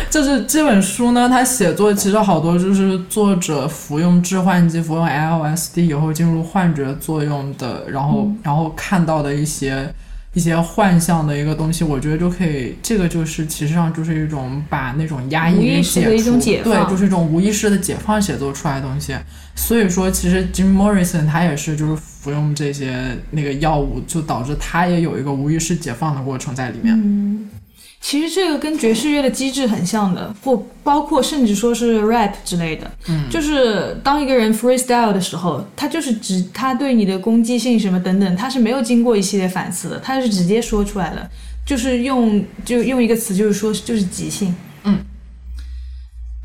[0.07, 9.93] 就是这本书呢，它写作其实好多就是作者服用致幻剂、服用 LSD 以后进入幻觉作用的，然后、然后看到的一些
[10.35, 19.15] 一些幻象的一个东西，我觉得就可以，这个就是其实上就是一种把那种压抑给解除解放对，就是一种无意识的解放写作出来的东西。
[19.55, 26.93] 所以说，其实 Jim Morrison 他也是就是服用这些那个药物，就导致他也有一个无意识解放的过程在里面。
[26.93, 27.47] 嗯
[28.07, 32.91] 其实这个跟爵士乐的机制很像的，或包括甚至说是 rap 之类的。
[33.07, 41.27] 嗯，就是当一个人 freestyle 的时候，他就是直他对你的攻击性什么等等，他是没有经过一系列反思的，他是直接说出来的，
[41.65, 44.53] 就是用就用一个词，就是说就是即兴。
[44.83, 44.99] 嗯。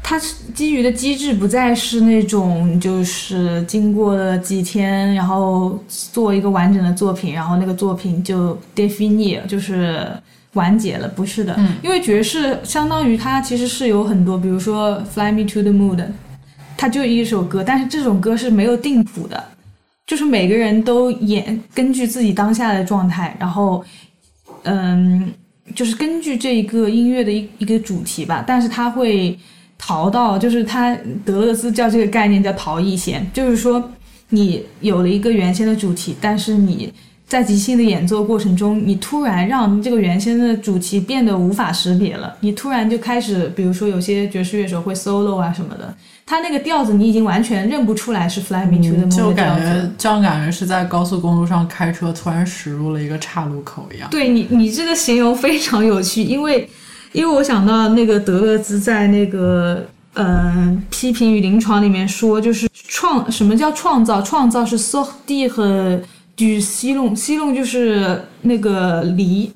[0.02, 10.10] 它是基于的机制不再是那种，就是经过了几天，然后做一个完整的作品，然后那个作品就 define 就是
[10.54, 11.76] 完结了，不是的，嗯。
[11.82, 15.96] 因为爵士相当于它其实是有很多，比如说《Fly Me to the Moon》，
[16.76, 19.42] 它就一首歌，但是这种歌是没有定谱的，
[20.06, 23.84] 就是每个人都演根据自己当下的状态，然后
[24.64, 25.32] 嗯，
[25.74, 29.38] 就是根据这一个音乐的一一个主题吧，但是它会
[29.78, 33.90] 逃到，就是他德勒兹叫这个概念叫逃逸弦，就是说
[34.28, 36.92] 你有了一个原先的主题，但是你
[37.30, 45.94] 在即兴的演奏过程中，你突然让这个原先的主题变得无法识别了，你突然就开始，比如说有些爵士乐手会 solo 啊什么的，
[46.26, 49.60] 他那个调子你已经完全认不出来是 Fly Me to the 就 Moon 的调感。
[49.60, 54.10] 觉这样感觉是在高速公路上开车，突然驶入了一个岔路口一样。
[54.10, 56.68] 对你，你这个形容非常有趣，因为
[57.12, 64.20] 因为我想到那个德勒兹在那个呃批评与临床里面说，就是创什么叫创造？
[64.20, 66.00] 创造是 sorti 和
[66.44, 69.53] du 西弄，西弄就是那个犁。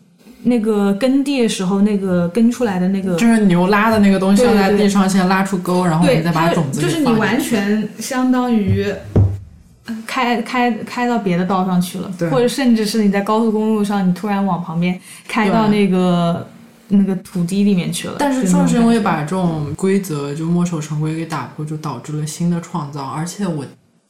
[0.47, 8.93] 那个耕地的时候，那个耕出来的那个，就是牛拉的那个东西，在地上先拉出沟，然后，你再把种子就是你完全相当于
[9.87, 16.47] 呃开开开到别的道上去了，或者甚至是你在高速公路上，你突然往旁边开到那个
[16.89, 18.17] 那个土地里面去了。
[18.19, 23.03] 但是正是因为把这种规则就墨守成规给打破，就导致了新的创造。
[23.03, 23.65] 而且我，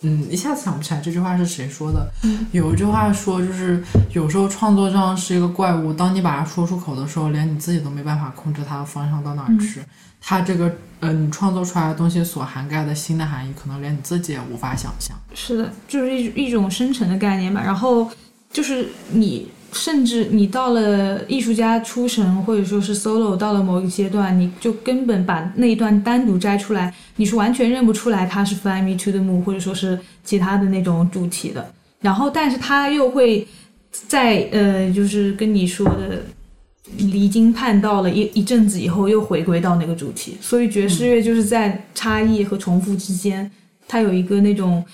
[0.04, 2.08] 嗯，一下子想不起来这句话是谁说的。
[2.52, 9.80] 有一句话说，就是有时候创作上是一个怪物，当你把它说出口的时候，连你自己都没办法控制它的方向到哪儿去。
[10.20, 15.16] 它这个，呃，你创作出来的东西所涵盖的新的含义，可能连你自己也无法想象。
[15.34, 17.62] 是的，就是一一种生成的概念吧。
[17.62, 18.10] 然后
[18.50, 31.74] 就是你，甚至你到了艺术家出神或者说是 solo 到了某一阶段，你就根本把那一段单独摘出来，你是完全认不出来它是 Fly Me to the Moon 或者说是其他的那种主题的。
[32.00, 33.46] 然后，但是他又会
[33.90, 36.22] 在呃，就是跟你说的。
[36.98, 43.50] 离经叛道了一一阵子以后，又回归到那个主题，所以爵士乐就是在差异和重复之间，
[43.88, 44.84] 它有一个那种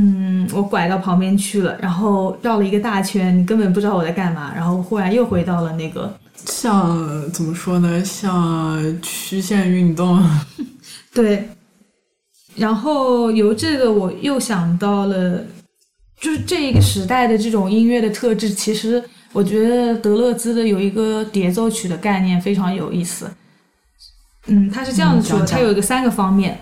[0.00, 8.04] 嗯，我拐到旁边去了，然后绕了一个大圈，你根本不知道我在干嘛，然后忽然又回到了那个，像怎么说呢？
[8.04, 10.24] 像曲线运动，
[11.12, 11.48] 对。
[12.54, 15.44] 然后由这个我又想到了，
[16.20, 23.30] 就是这个时代的这种音乐的特质，其实我觉得德勒兹的有一个叠奏曲的概念非常有意思。
[24.46, 26.58] 嗯，他是这样子说，嗯讲讲他有一个三个方面，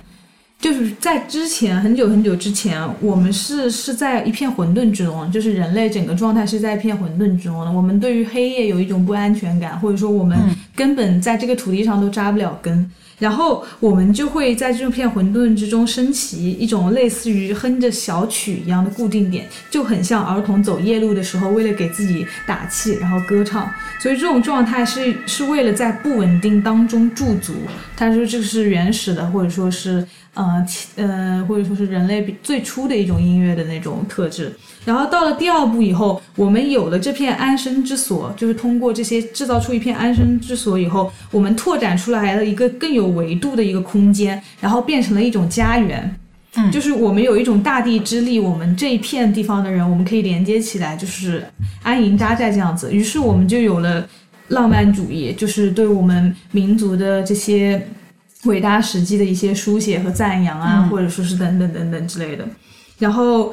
[0.59, 7.71] 就是在之前很久很久之前，我们是是在一片混沌之中，就是人类整个状态是在一片混沌之中的。
[7.71, 10.37] 我们对于黑夜有一种不安全感，或者说我们
[10.75, 12.91] 根本在这个土地上都扎不了根。
[13.19, 23.71] 然后我们就会在这片混沌之中升起一种类似于哼着小曲一样的固定点，就很像儿童走夜路的时候，为了给自己打气，然后歌唱。
[23.99, 27.55] 所以这种状态是是为了在不稳定当中驻足。
[27.97, 30.07] 他说这是原始的，或者说是
[30.37, 34.55] 呃其呃或者说是人类比最初的一种音乐的那种特质。
[34.85, 46.15] 然后到了第二步以后，我们有了这片安身之所，就是通过这些制造出一片安身之所以后，我们拓展出来了一个更有维度的一个空间，然后变成了一种家园。
[46.55, 51.45] 嗯，就是我们有一种大地之力，我们这一片地方的人，我们可以连接起来，就是
[51.83, 52.93] 安营扎寨这样子。
[52.95, 54.09] 于是我们就有了
[54.49, 57.87] 浪漫主义，就是对我们民族的这些
[58.45, 62.47] 伟大史迹的一些书写和赞扬啊，或者说是等等等等之类的。
[62.99, 63.53] 然后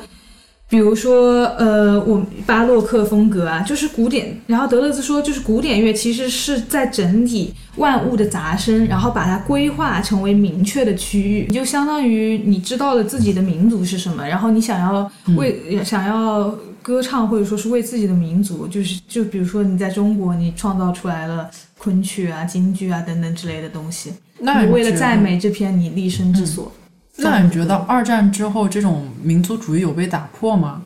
[0.69, 4.35] 比如说，呃，我们巴洛克风格啊，就是古典。
[4.47, 16.49] 然后德勒兹说，就是古典乐其实是在整体万物的杂声，然后把它规划成为明确的区域，就相当于你知道了自己的民族是什么，然后你想要为、想要
[16.81, 24.11] 歌唱或者说是为自己的民族，就是就比如说你在中国，你创造出来了昆曲啊、京剧啊等等之类的东西，
[24.43, 26.71] 你为了那你觉得赞美这片你立身之所。
[27.15, 30.81] 那你觉得二战之后这种民族主义有被打破吗？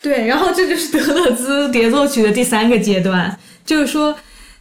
[0.00, 4.16] 对，然后这就是德勒兹叠奏曲的第三个阶段，就是说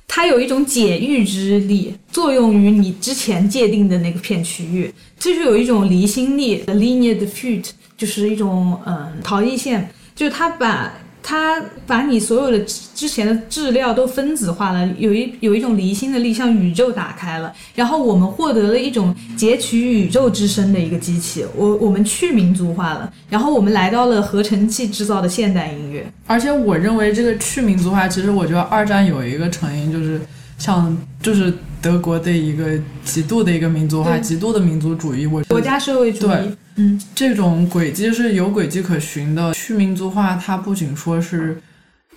[0.07, 10.93] 它有一种解域之力，作用于你之前界定的那个片区域，这就有一种离心力 （linear diffute），就是一种嗯逃逸线，就是它把
[11.27, 26.05] 它把你所有的之前的质料都分子化了，有一有一种离心的力向宇宙打开了，然后我们获得了一种截取宇宙之声的一个机器，我我们去民族化了，然后我们来到了合成器制造的现代音乐。
[26.27, 30.21] 而且我认为这个去民族化，其实我觉得二战有一个成因就是
[30.59, 31.51] 像就是
[31.85, 36.29] 德国的一个极度的一个民族化、极度的民族主义，我国家社会主义。
[36.29, 39.53] 对，嗯，这种轨迹是有轨迹可循的。
[39.53, 41.61] 去民族化，它不仅说是，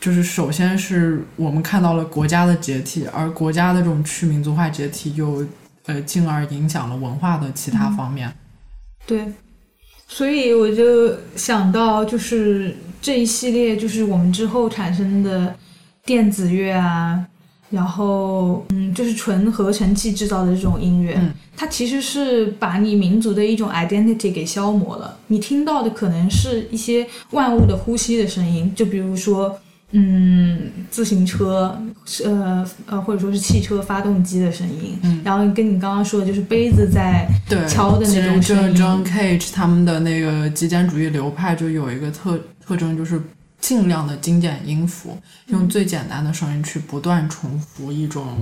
[0.01, 5.47] 就是首先是我们看到了国家的解体，而国家的这种去民族化解体又
[5.85, 8.33] 呃，进而影响了文化的其他方面。
[9.05, 9.23] 对，
[10.07, 15.55] 所以我就想到，就是这一系列，就是我们之后产生的
[16.07, 17.23] 电子乐啊，
[17.71, 25.17] 然后嗯，就是纯合成器制造的这种音乐，嗯它其实是把你民族的一种 identity 给消磨了。
[25.27, 29.59] 你听到的可能是一些万物的呼吸的声音，就比如说。
[29.93, 31.75] 嗯，自行车，
[32.23, 43.19] 呃呃，或者说是汽车发动机的声音，嗯然后跟你刚刚说的，就是杯子在对，敲的那种其实就是 John Cage 他们的那个极简主义流派就有一个特特征，就是
[43.61, 45.17] 尽量的精简音符，
[45.47, 48.37] 用最简单的声音去不断重复一种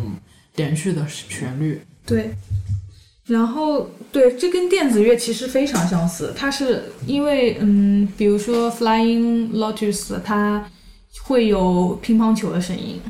[0.57, 1.81] 连续的旋律。
[2.05, 2.31] 对，
[3.27, 6.33] 然后对，这跟电子乐其实非常相似。
[6.37, 10.65] 它是因为嗯，比如说 Flying Lotus，它
[11.23, 13.01] 会有乒乓球的声音，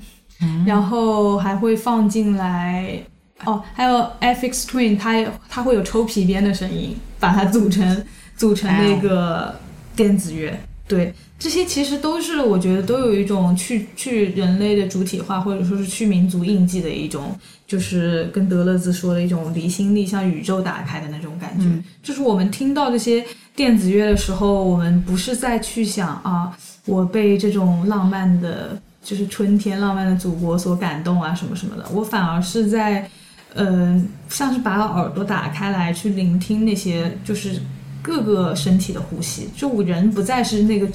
[0.64, 2.99] 然后还会放进来
[3.45, 8.05] 哦，还有 FX Twin，它也它会有抽皮鞭的声音，把它组成
[8.37, 9.61] 组成那个
[9.95, 10.59] 电子乐。
[10.88, 21.66] 对，这些其实都是我觉得都有一种去去人类的主体化，或者说是去民族印记的一种，就是跟德勒兹说的一种离心力向宇宙打开的那种感觉。
[22.03, 33.11] 就是我们听到这些电子乐的时候，我们不是在去想啊，我被这种浪漫的，就是春天浪漫的祖国所感动啊什么什么的，我反而是在。
[33.59, 37.59] 嗯，像是把耳朵打开来去聆听那些，就是
[38.07, 39.49] 各个身体的呼吸。
[39.57, 40.89] 就人不再是那个，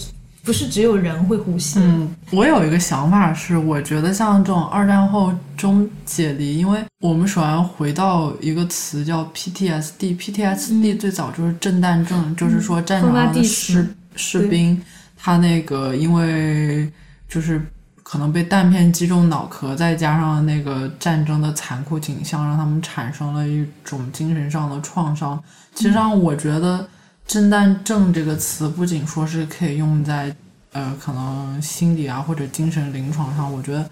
[0.45, 1.78] 不是只有人会呼吸。
[1.82, 14.82] 嗯，我有一个想法是，我觉得像这种二战后中解离，因为我们首先回到一个词叫 PTSD，PTSD 最早就是震旦症，就是说战场上的士士兵，
[15.18, 16.89] 他那个因为
[17.28, 17.62] 就是
[18.01, 25.38] 可能被弹片击中脑壳，再加上那个战争的残酷景象，让他们产生了一种精神上的创伤。
[25.76, 26.88] 其实让，我觉得。
[27.32, 30.36] 震旦症这个词不仅说是可以用在
[30.73, 33.89] 呃可能心理啊或者精神临床上，我觉得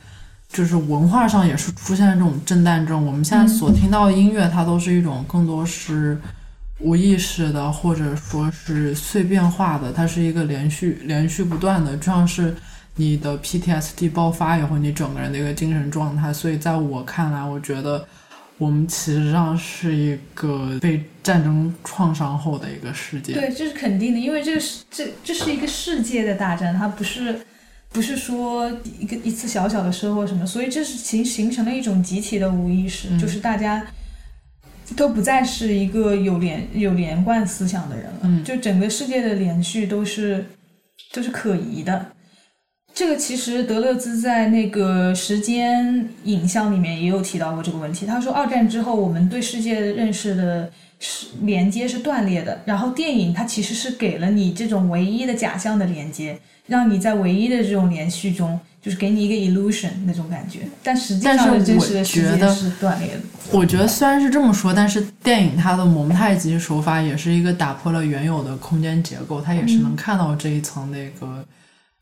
[0.50, 3.06] 就是文化上也是出现了这种震旦症。
[3.06, 6.20] 我们现在所听到的音乐，它都是一种更多是
[6.80, 12.54] 无意识的，或者说是碎片化的，它是一个连续连续不断的，就像是
[12.96, 16.34] 你的 PTSD 爆发以后，你整个人的一个精神状态。
[16.34, 18.06] 所以在我看来，我觉得。
[18.60, 23.34] 我们其实上是一个被战争创伤后的一个世界。
[23.34, 27.39] 对，这是肯定的，因为这个是这这是一个世界的大战，它不是
[27.91, 33.88] 不是说一个一次小小的车祸什么，所以这是形形成了一种集体的无意识，就是大家
[34.95, 40.45] 都不再是一个有连有连贯思想的人了，就整个世界的连续都是
[41.14, 42.12] 都是可疑的。
[42.94, 48.06] 这个其实德勒兹在那个时间影像里面也有提到过这个问题。
[48.06, 50.70] 他说，二战之后我们对世界认识的
[51.00, 56.38] 是连接是断裂的，然后电影它其实是给了你这种唯一的假象的连接，
[56.68, 60.68] 让你在唯一的这种连续中，就是给你一个 illusion 那种感觉。
[60.84, 63.22] 但实际上真实的世界是断裂的。
[63.52, 71.46] 我觉得虽然是这么说，但是电影它的蒙太奇手法也是一个打破了原有的空间结构，它也是能看到这一层那个。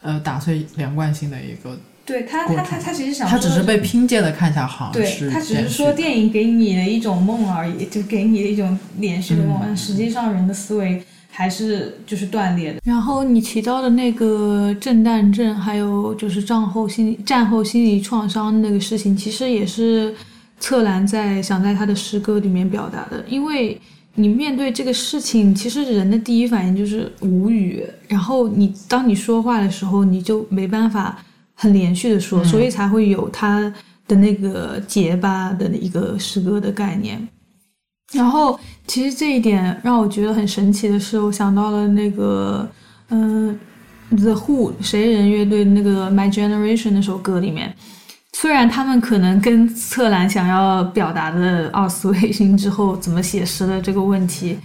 [0.02, 12.80] 呃，打碎连贯性的一个，对他，他他他其实想，他只是被拼接的看起来好像是，他只是说电影给你的一种梦而已，就给你的一种连续的梦，实际上人的思维还是就是断裂的。
[12.84, 20.14] 然后你提到的那个震旦症，还有就是战后心战后心理创伤那个事情，其实也是
[20.60, 23.82] 策兰在想在他的诗歌里面表达的，因为。
[24.20, 27.86] 你面对这个事情，其实人的第一反应就是无语。
[28.08, 33.72] 然后你当你说话的时候，你就没办法很连续的说，所以才会有他
[34.08, 37.28] 的那个结巴的一个诗歌的概念。
[38.12, 42.68] 然后其实这一点让我觉得很神奇的是，我想到了那个
[43.10, 43.56] 嗯
[44.10, 47.76] ，The Who 谁人乐队那个 My Generation 那首歌里面。
[48.34, 54.58] 虽然他们可能跟策兰想要表达的奥斯维辛之后怎么写诗的这个问题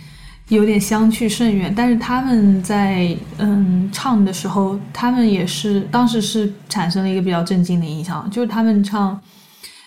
[0.48, 9.18] 有点相去甚远，但是他们在嗯唱的时候，他们也是当时是产生了一个比较震惊的印象，就是他们唱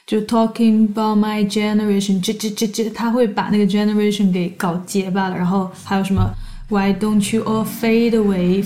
[0.07, 6.33] 就 talking about my generation，这这这这，他会把那个 generation 给搞结巴了，然后还有什么
[6.69, 8.65] why don't you all fade away，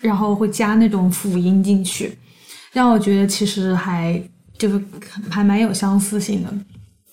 [0.00, 2.18] 然后会加那种辅音进去，
[2.72, 4.22] 让我觉得其实还。
[4.60, 4.84] 就是
[5.30, 6.52] 还蛮有相似性的，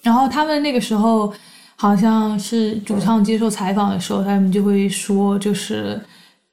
[0.01, 1.33] 然后他们那个时候
[1.77, 5.97] 好像是主唱接受采访的时候，他们就会说，就是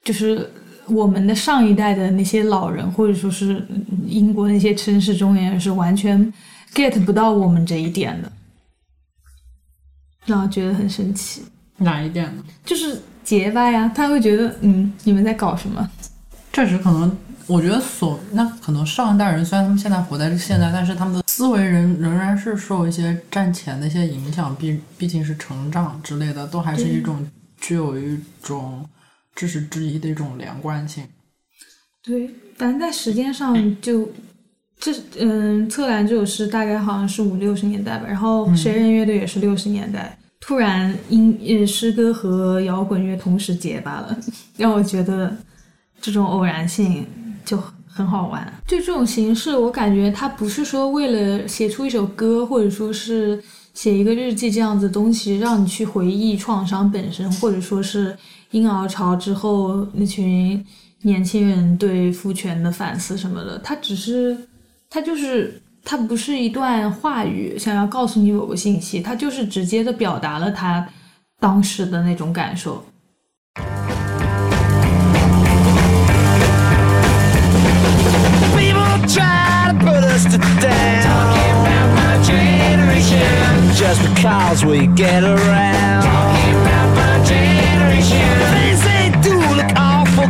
[0.05, 0.49] 就是
[0.87, 3.67] 我们的上一代的那些老人，或者说是
[4.07, 6.33] 英国那些城市中年人，是完全
[6.73, 8.31] get 不到我们这一点的，
[10.27, 11.43] 让我觉得很神奇。
[11.79, 12.45] 哪一点呢？
[12.65, 15.91] 就是结巴呀，他会觉得，嗯，你们在搞什么？
[16.53, 17.19] 确实可能。
[17.47, 27.27] 我觉得所那可能上一代人虽然他们现在活在这现在，但是他们的思维仍仍然是受一些战前的一些影响，毕毕竟是成长之类的，都还是一种
[27.59, 28.85] 具有一种
[29.35, 31.07] 知识之一的一种连贯性。
[32.03, 34.11] 对，反正在时间上就
[34.79, 44.19] 这嗯，策兰这首诗大概好像是五六十年代吧，然后谁人乐队也是六十年代，突然音呃诗歌和摇滚乐同时结巴了，
[44.57, 45.37] 让我觉得
[46.01, 47.07] 这种偶然性。
[47.45, 53.43] 就很好玩，就这种形式，我感觉它不是说为了写出一首歌，或者说是
[53.73, 58.17] 写一个日记这样子东西，让你去回忆创伤本身，或者说是
[58.51, 60.65] 婴儿潮之后那群
[61.03, 63.59] 年轻人对父权的反思什么的。
[63.59, 64.37] 它只是，
[64.91, 70.85] 它就是，它不是一段话语，想要告诉你某个信息，它就是直接的表达了他
[71.39, 72.85] 当时的那种感受。
[83.95, 86.03] Just because we get around.
[86.03, 88.27] Talking about my generation.
[88.51, 90.27] Things they do look awful.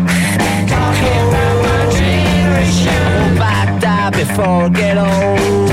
[0.69, 3.01] Talking about my generation.
[3.17, 5.71] Won't I die before I get old?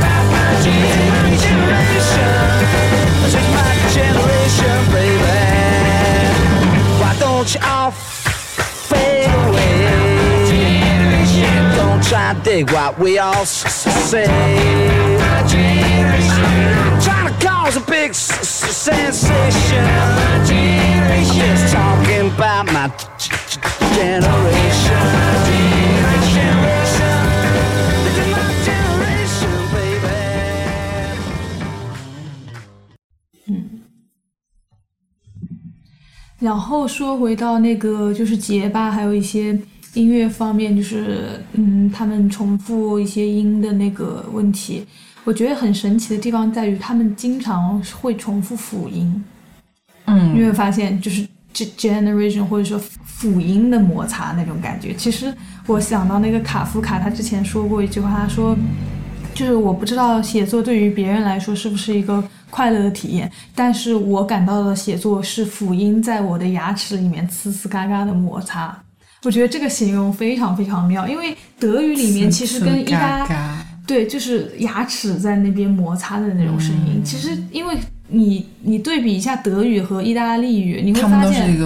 [0.00, 1.60] My generation.
[3.52, 5.36] My generation, baby.
[7.00, 9.92] Why don't you all fade away?
[11.76, 15.15] Don't try to dig what we all say.
[17.46, 19.84] Trying to cause a big sensation.
[20.34, 22.90] I'm just talking about my
[23.94, 25.06] generation.
[36.38, 39.58] 然后说回到那个就是结巴，还有一些
[39.94, 44.86] 音乐方面，就是嗯，他们重复一些音的那个问题，
[45.26, 49.24] 我觉得很神奇的地方在于他们经常会重复辅音。
[50.06, 54.94] 嗯你会发现，就是这 generation 或者说辅音的摩擦那种感觉。
[54.94, 55.34] 其实
[55.66, 58.56] 我想到那个卡夫卡，他之前说过一句话，他说，
[59.34, 68.80] 就是我不知道写作对于别人来说是不是一个快乐的体验，但是我感到的写作是辅音在我的牙齿里面呲呲嘎嘎的摩擦。
[69.24, 73.55] 我觉得这个形容非常非常妙，因为德语里面其实跟意大嘎嘎
[73.86, 77.02] 对，就是牙齿在那边摩擦的那种声音。
[77.04, 77.76] 其实，因为
[78.08, 81.56] 你你对比一下德语和意大利语，你会发现，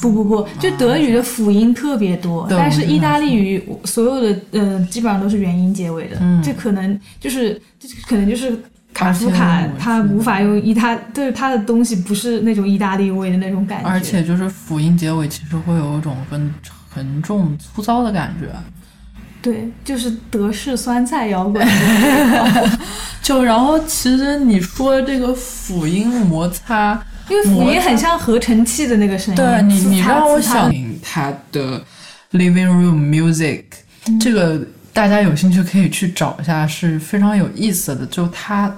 [0.00, 6.16] 不不不，就德语的辅音特别多，对但是意大利语所有的呃基本上都是元音结尾的。
[6.20, 8.58] 嗯这可能就是这可能就是
[8.92, 13.88] 卡夫卡他无法用意大，对他的东西不是那种意大利味的那种感觉。
[13.88, 16.52] 而且就是辅音结尾，其实会有一种很
[16.92, 18.48] 沉重、粗糙的感觉。
[19.42, 21.66] 对，就是德式酸菜摇滚。
[23.22, 30.72] 就然后，其实你说这个辅音摩擦， 因为辅音很像合成器的那个声音，对你，你让我想
[31.02, 31.80] 他的
[32.32, 33.62] living room music，、
[34.20, 34.60] 这个
[34.92, 38.04] 大家有兴趣可以去找一下，是非常有意思的。
[38.06, 38.74] 就他，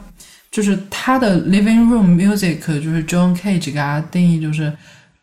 [0.50, 4.72] 就是他的 living room music，就是 John Cage 给他定义就是。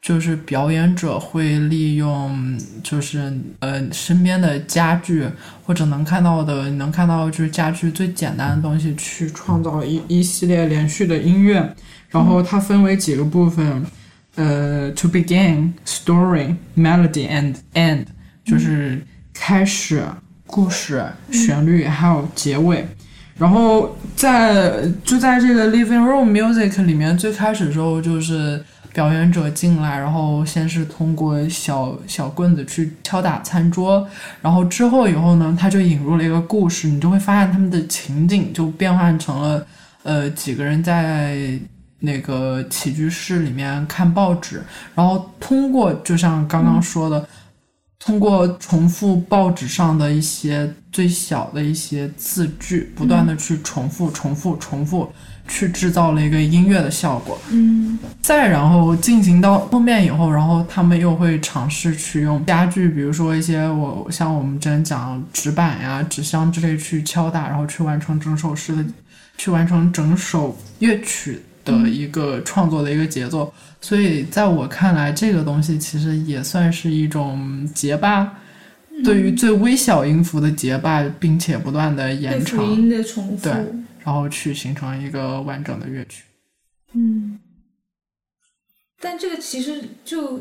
[0.01, 5.27] 就是表演者会利用，就是呃身边的家具
[5.63, 11.75] 或者能看到的，能看到就是家具最简单的东西，去创造一一系列连续的音乐。
[12.09, 13.85] 然后它分为几个部分，
[14.35, 18.05] 呃，to begin, story, melody and end，
[18.43, 20.03] 就是开始、
[20.47, 22.83] 故事、旋律还有结尾。
[23.37, 28.63] 然后在就在这个 living room music 里面，最开始的时候就是
[28.99, 34.05] 表演者进来，然后先是通过小小棍子去敲打餐桌，
[34.41, 39.65] 然后之后以后呢，他就引入了一个故事，你就会发现他们的情景就变换成了
[40.03, 41.57] 呃几个人在
[41.99, 44.61] 那个起居室里面看报纸，
[44.93, 47.25] 然后通过就像刚刚说的。
[48.01, 55.11] 通过重复报纸上的一些最小的一些字句，不断的去重复、重复、重复，
[55.49, 57.37] 去制造了一个音乐的效果。
[57.51, 57.99] 嗯。
[58.21, 68.85] 再然后进行到后面以后，然后他们又会尝试去用家具，比如说一些我像我们之前讲纸板呀、纸箱之类去敲打，然后去完成整首诗的，
[69.37, 73.51] 去完成整首乐曲的一个创作的一个节奏。
[73.81, 78.31] 所以在我看来，这个东西其实也算是一种结巴，
[79.03, 83.49] 对于最微小音符的结巴，并且不断的延长，音的重复。
[83.49, 83.53] 对，
[84.09, 86.23] 然后去形成一个完整的乐曲。
[86.93, 87.37] 嗯，
[88.99, 90.39] 但这个其实就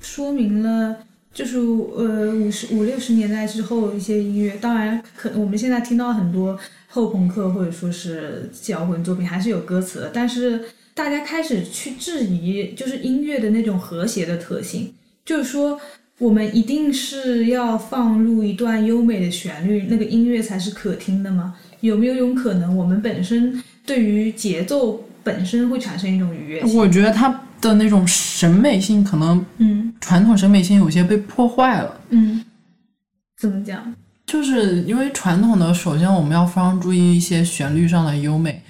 [0.00, 15.80] 说明了，就是呃五十五六十年代之后一些音乐，当然可我们现在听到很多后朋克或者说是摇滚作品还是有歌词的，但是大家开始去质疑，就是音乐的那种和谐的特性，就是说。
[16.18, 21.58] 我们一定是要放入一段优美的旋律，那个音乐才是可听的吗？
[21.86, 26.64] 有没有一种可能，我们本身对于节奏本身会产生一种愉悦？
[26.74, 27.28] 我觉得他
[27.60, 32.00] 的那种审美性，可能嗯传统审美性有些被破坏了。
[32.08, 32.42] 嗯，
[33.38, 33.94] 怎么讲？
[34.26, 38.62] 就是因为传统的，首先我们要非常注意一些旋律上的优美，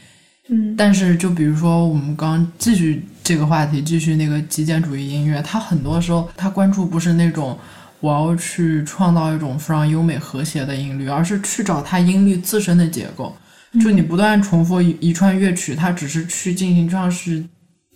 [0.48, 7.56] 嗯但是就比如说我们刚刚继续这个话题，继续那个极简主义音乐，它很多时候它关注不是那种
[8.04, 13.34] 我要去创造一种非常优美和谐的音律，而是去找它音律自身的结构。
[13.80, 17.42] 就你不断重复一一串乐曲，它只是去进行，就像是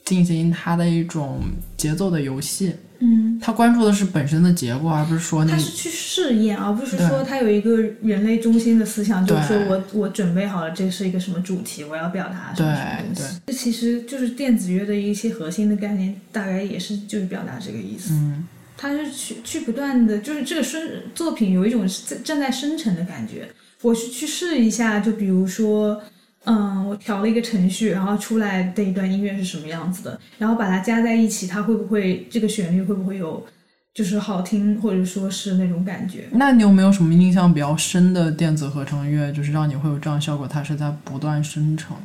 [0.07, 1.43] 进行它的一种
[1.77, 2.75] 节奏的游戏。
[3.01, 13.41] 嗯，它关注的是本身的结构，而不是说那他是去试验，而不是说他有一个人类中心的思想，就是说我我准备好了，这是一个什么主题，我要表达什么什么东对西。
[13.47, 18.15] 这其实就是电子乐的一些核心的概念，大概也是就是表达这个意思。
[18.15, 18.45] 嗯，
[18.79, 20.81] 它是去去不断的，就是这个生
[21.14, 23.49] 作品有一种在正在生成的感觉。
[23.83, 26.01] 我是去试一下，就比如说，
[26.45, 33.45] 嗯，我调了一个程序，然后出来的一段音乐是什么样子的，然后把它加在一起，它会不会这个旋律会不会有
[33.93, 36.29] 就是好听，或者说是那种感觉？
[36.31, 40.47] 那你有没有什么印象比较深的电子合成乐，就是让你会有这样效果？
[40.47, 41.97] 它是在不断生成。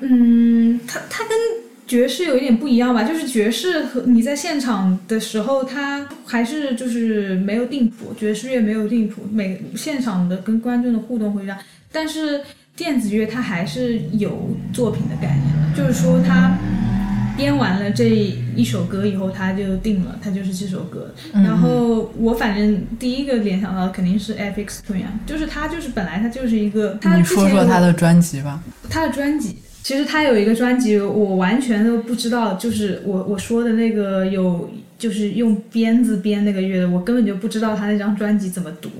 [0.00, 1.30] 嗯，它它跟
[1.88, 11.56] 爵士有一点不一样吧，就是爵士和你在现场的时候，它还是就是没有定谱，爵士乐没有定谱，每现场的跟观众的互动会让，
[11.90, 12.42] 但是
[12.76, 16.56] 电子乐它还是有作品的概念的，就是说它
[17.36, 18.04] 编完了这
[18.54, 21.14] 一首歌以后，他就定了，他就是这首歌。
[21.32, 28.60] 然后我反正第一个联想到肯定是 FX Twin 啊，就是他就是本来他就是一个，他你说说他的专辑吧。
[28.90, 29.56] 他的专辑，
[29.88, 34.68] 其实他有一个专辑，我完全都不知道，就是我我说的那个有，
[34.98, 38.90] 就是用鞭子编那个乐的，我根本就不知道他那张专辑怎么读。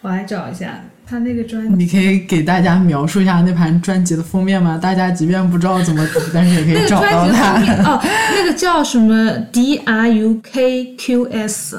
[0.00, 4.78] 我来找一下他那个专辑，你可以给大家描述一下那盘专辑的封面吗？
[4.78, 8.00] 大家即便不知道怎么读，但是也可以找到它哦，
[8.34, 11.78] 那个叫什么 D R U K Q S，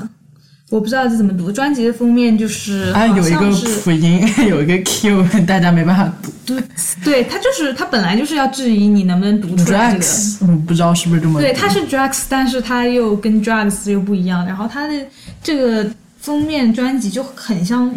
[0.69, 1.51] 我不知道这怎么读。
[1.51, 6.31] 专辑的封面就是啊，有一个辅音， 有一个 Q， 大家没办法读。
[6.45, 6.63] 对
[7.03, 10.03] 对，它就是它本来就是要质疑你能不能读出来这个。
[10.03, 11.39] Drugs, 嗯，不知道是不是这么读。
[11.39, 14.45] 对，它是 drugs，但是它又跟 drugs 又不一样。
[14.45, 14.93] 然后它的
[15.41, 15.89] 这个
[16.19, 17.89] 封面专辑就很像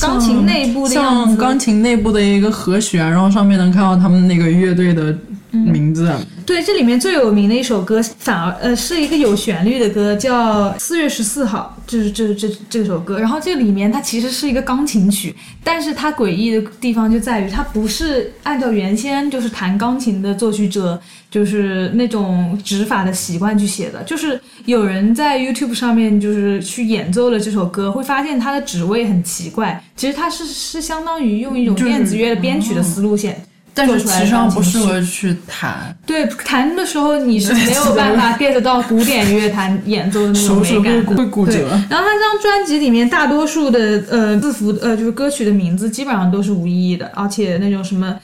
[0.00, 5.16] 钢琴内部的样子，像钢琴内部的一个和弦，然后上面能看到他们那个乐队的
[5.52, 6.20] 名字啊。
[6.44, 13.18] 对，这里面最有名的一首歌，反而呃是一个有旋律的歌，叫《四月十四号》，就是这这这首歌。
[13.18, 21.00] 然后这里面它其实是一个钢琴曲，但是它诡异的地方就在于，它不是按照原先就是弹钢琴的作曲者
[21.30, 29.82] 就是那种指法的习惯去写的，就是有人在 YouTube 上面就是去演奏了这首歌，会发现它的指位很奇怪。
[29.96, 33.40] 其实它是是相当于用一种电子乐的编曲的思路线。
[33.74, 48.14] 但是实上不适合去弹，对，弹的时候你是没有办法 get 到古典乐坛演奏的那种美感的，会会骨折然后他这张专辑里面大多数的呃字符呃就是歌曲的名字基本上都是无意义的，而且那种什么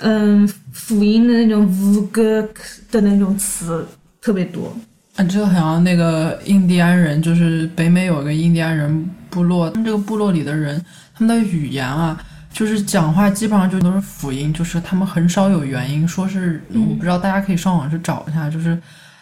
[0.00, 2.48] 嗯辅音的那种 v 歌
[2.90, 3.86] 的那种词
[4.22, 4.74] 特别多。
[5.16, 10.80] 啊，这个好像那个印第安人，就是北美有个印第安人部落，他们这个部落里的人，
[11.14, 12.16] 他们的语言啊，
[12.58, 18.76] 就是讲话基本上就都是辅音，就是他们很少有元音，说是我不知道，大家可以上网去找一下，就是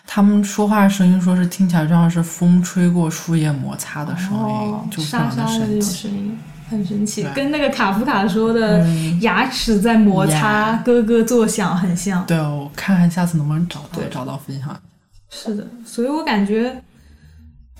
[0.06, 6.08] 他们说话声音，说是听起来就像是风吹过树叶摩擦的声音，哦，就非沙常的沙的那种神奇。
[6.08, 6.38] 声音，
[6.70, 8.82] 很神奇，跟那个卡夫卡说的
[9.20, 12.24] 牙齿在摩擦、呀咯咯作响很像。
[12.24, 14.74] 对，我看看下次能不能找到对找到分享。
[15.28, 16.74] 是的，所以我感觉，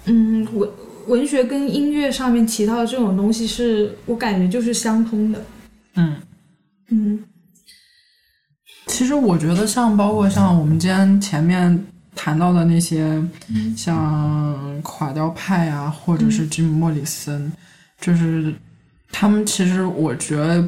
[0.05, 0.69] 嗯，文
[1.07, 5.45] 文学跟音乐上面提到的这种东西是，我感觉就是相通的。
[5.95, 6.17] 嗯，
[6.89, 7.25] 嗯。
[8.87, 11.85] 其实我觉得像包括像我们今天前面
[12.15, 13.23] 谈到的那些，
[13.77, 17.51] 像垮掉派啊，或者是吉姆莫里森，
[18.01, 18.55] 就是
[19.11, 20.67] 他们其实我觉得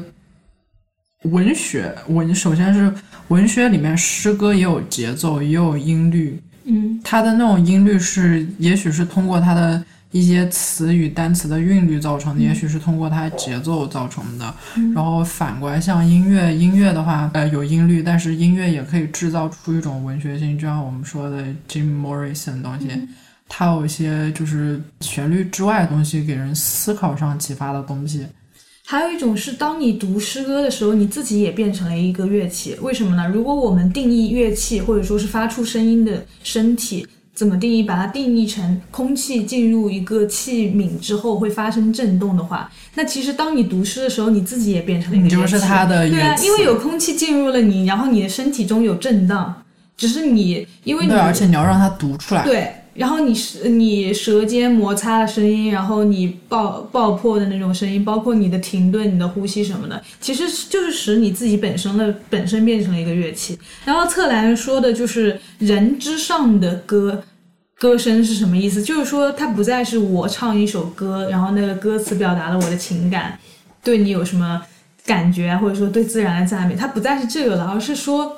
[1.23, 2.93] 文学文首先是
[3.29, 6.99] 文学里面诗歌也有节奏，也有音律，嗯。
[7.03, 14.53] 它的那种音律是，也许是通过它的一些词语、单词的韵律造成的，也许是通过它节奏造成的。
[14.95, 22.87] 然后反过来，像音乐，音乐的话，呃，有音律，但是音乐也可以制造出一种文学性，就像我们说的 Jim Morrison 的东西，
[23.47, 28.25] 它有一些就是旋律之外的东西，给人思考上启发的东西。
[28.83, 32.75] 还有一种是，当你读诗歌的时候，你自己也变成了一个乐器。
[32.81, 33.29] 为什么呢？
[33.29, 37.07] 如果我们定义乐器，或者说是发出声音的身体，
[37.39, 37.83] 怎么定义？
[37.83, 45.23] 把它定义成空气进入一个器皿之后会发生震动的话，那其实当你读诗的时候，你自己也变成了一个。
[45.23, 49.63] 你就是它的对啊，因为有空气进入了你，然后你的身体中有震荡，
[49.95, 52.43] 只是你因为你对，而且你要让它读出来。
[52.43, 63.57] 对，然后你是你舌尖摩擦的声音，然后你爆爆破的那种声音，包括你的停顿、你的呼吸什么的，其实就是使你自己本身的本身变成了一个乐器。
[63.85, 67.23] 然后策兰说的就是人之上的歌。
[67.79, 68.83] 歌声是什么意思？
[68.83, 73.39] 就是说，它不再是我唱一首歌，然后那个歌词表达了我的情感，
[73.81, 74.61] 对你有什么
[75.05, 78.35] 感觉啊，或者说对自然的赞美，它不再是这个了，而是说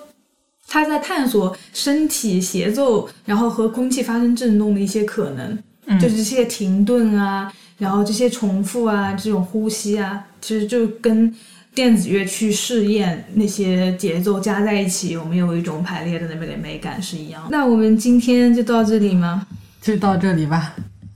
[0.68, 11.34] 他在探索身体协奏，然后和空气发生震动的一些可能，就是这些停顿啊，然后这些重复啊，这种呼吸啊，其实就跟
[11.74, 17.50] 电子乐去试验那些节奏加在一起有没有一种排列的那个美感是一样的。
[17.50, 19.48] 那我们今天就到这里吗？
[19.82, 20.76] 就到这里吧。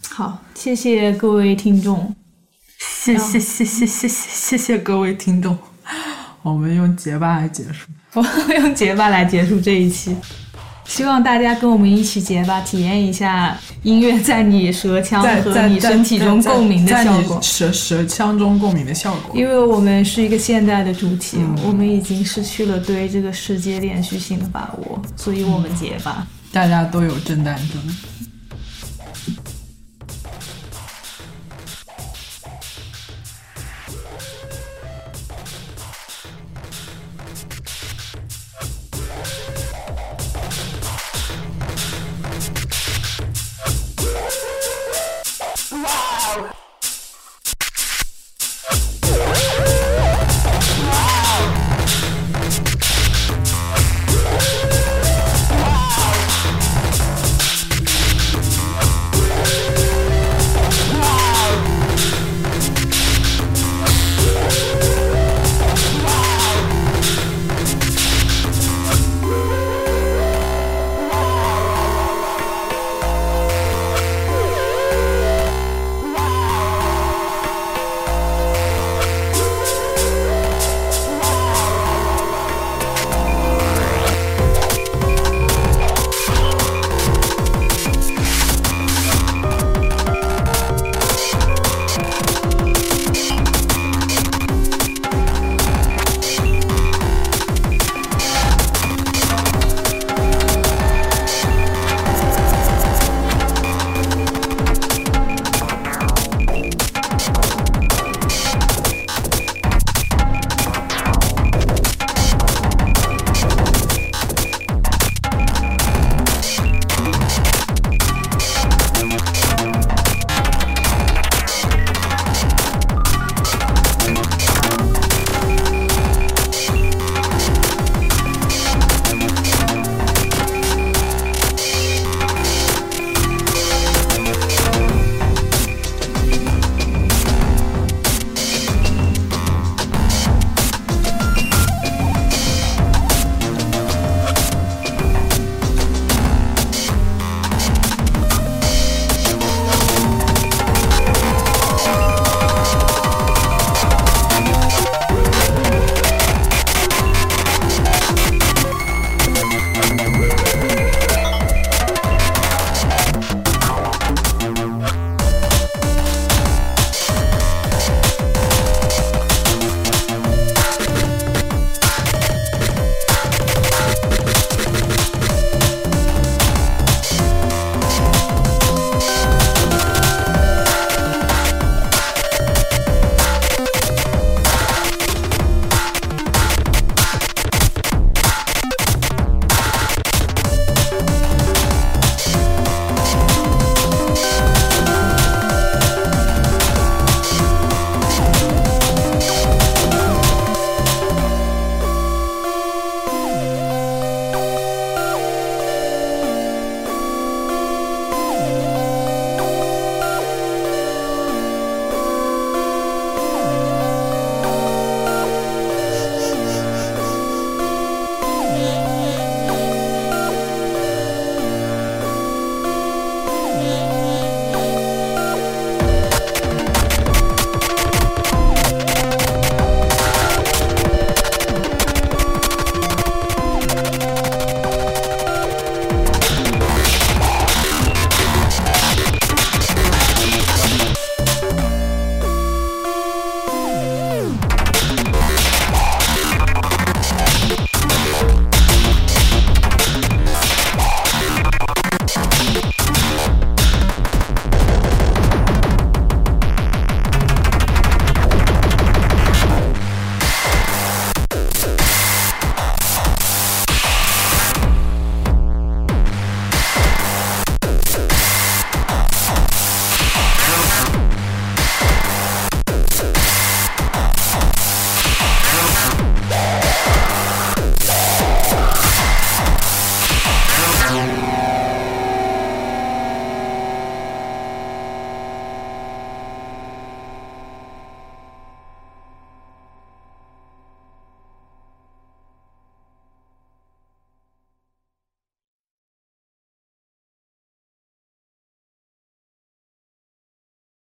[0.10, 2.16] 好，谢谢各位听众。
[2.78, 5.58] 谢谢谢谢谢谢谢谢各位听众，
[6.41, 7.88] 我们用结巴来结束。
[8.14, 10.16] 我们用结巴来结束这一期，
[10.86, 17.46] 希望大家跟我们一起结巴，体验一下音乐在你舌腔和你身体中共鸣的效果你。
[17.46, 19.36] 舌舌腔中共鸣的效果。
[19.36, 26.26] 因为我们是一个现代的主体，我们已经失去了对这个世界连续性的把握，所以我们结巴。
[26.52, 27.82] 大家都有震旦症。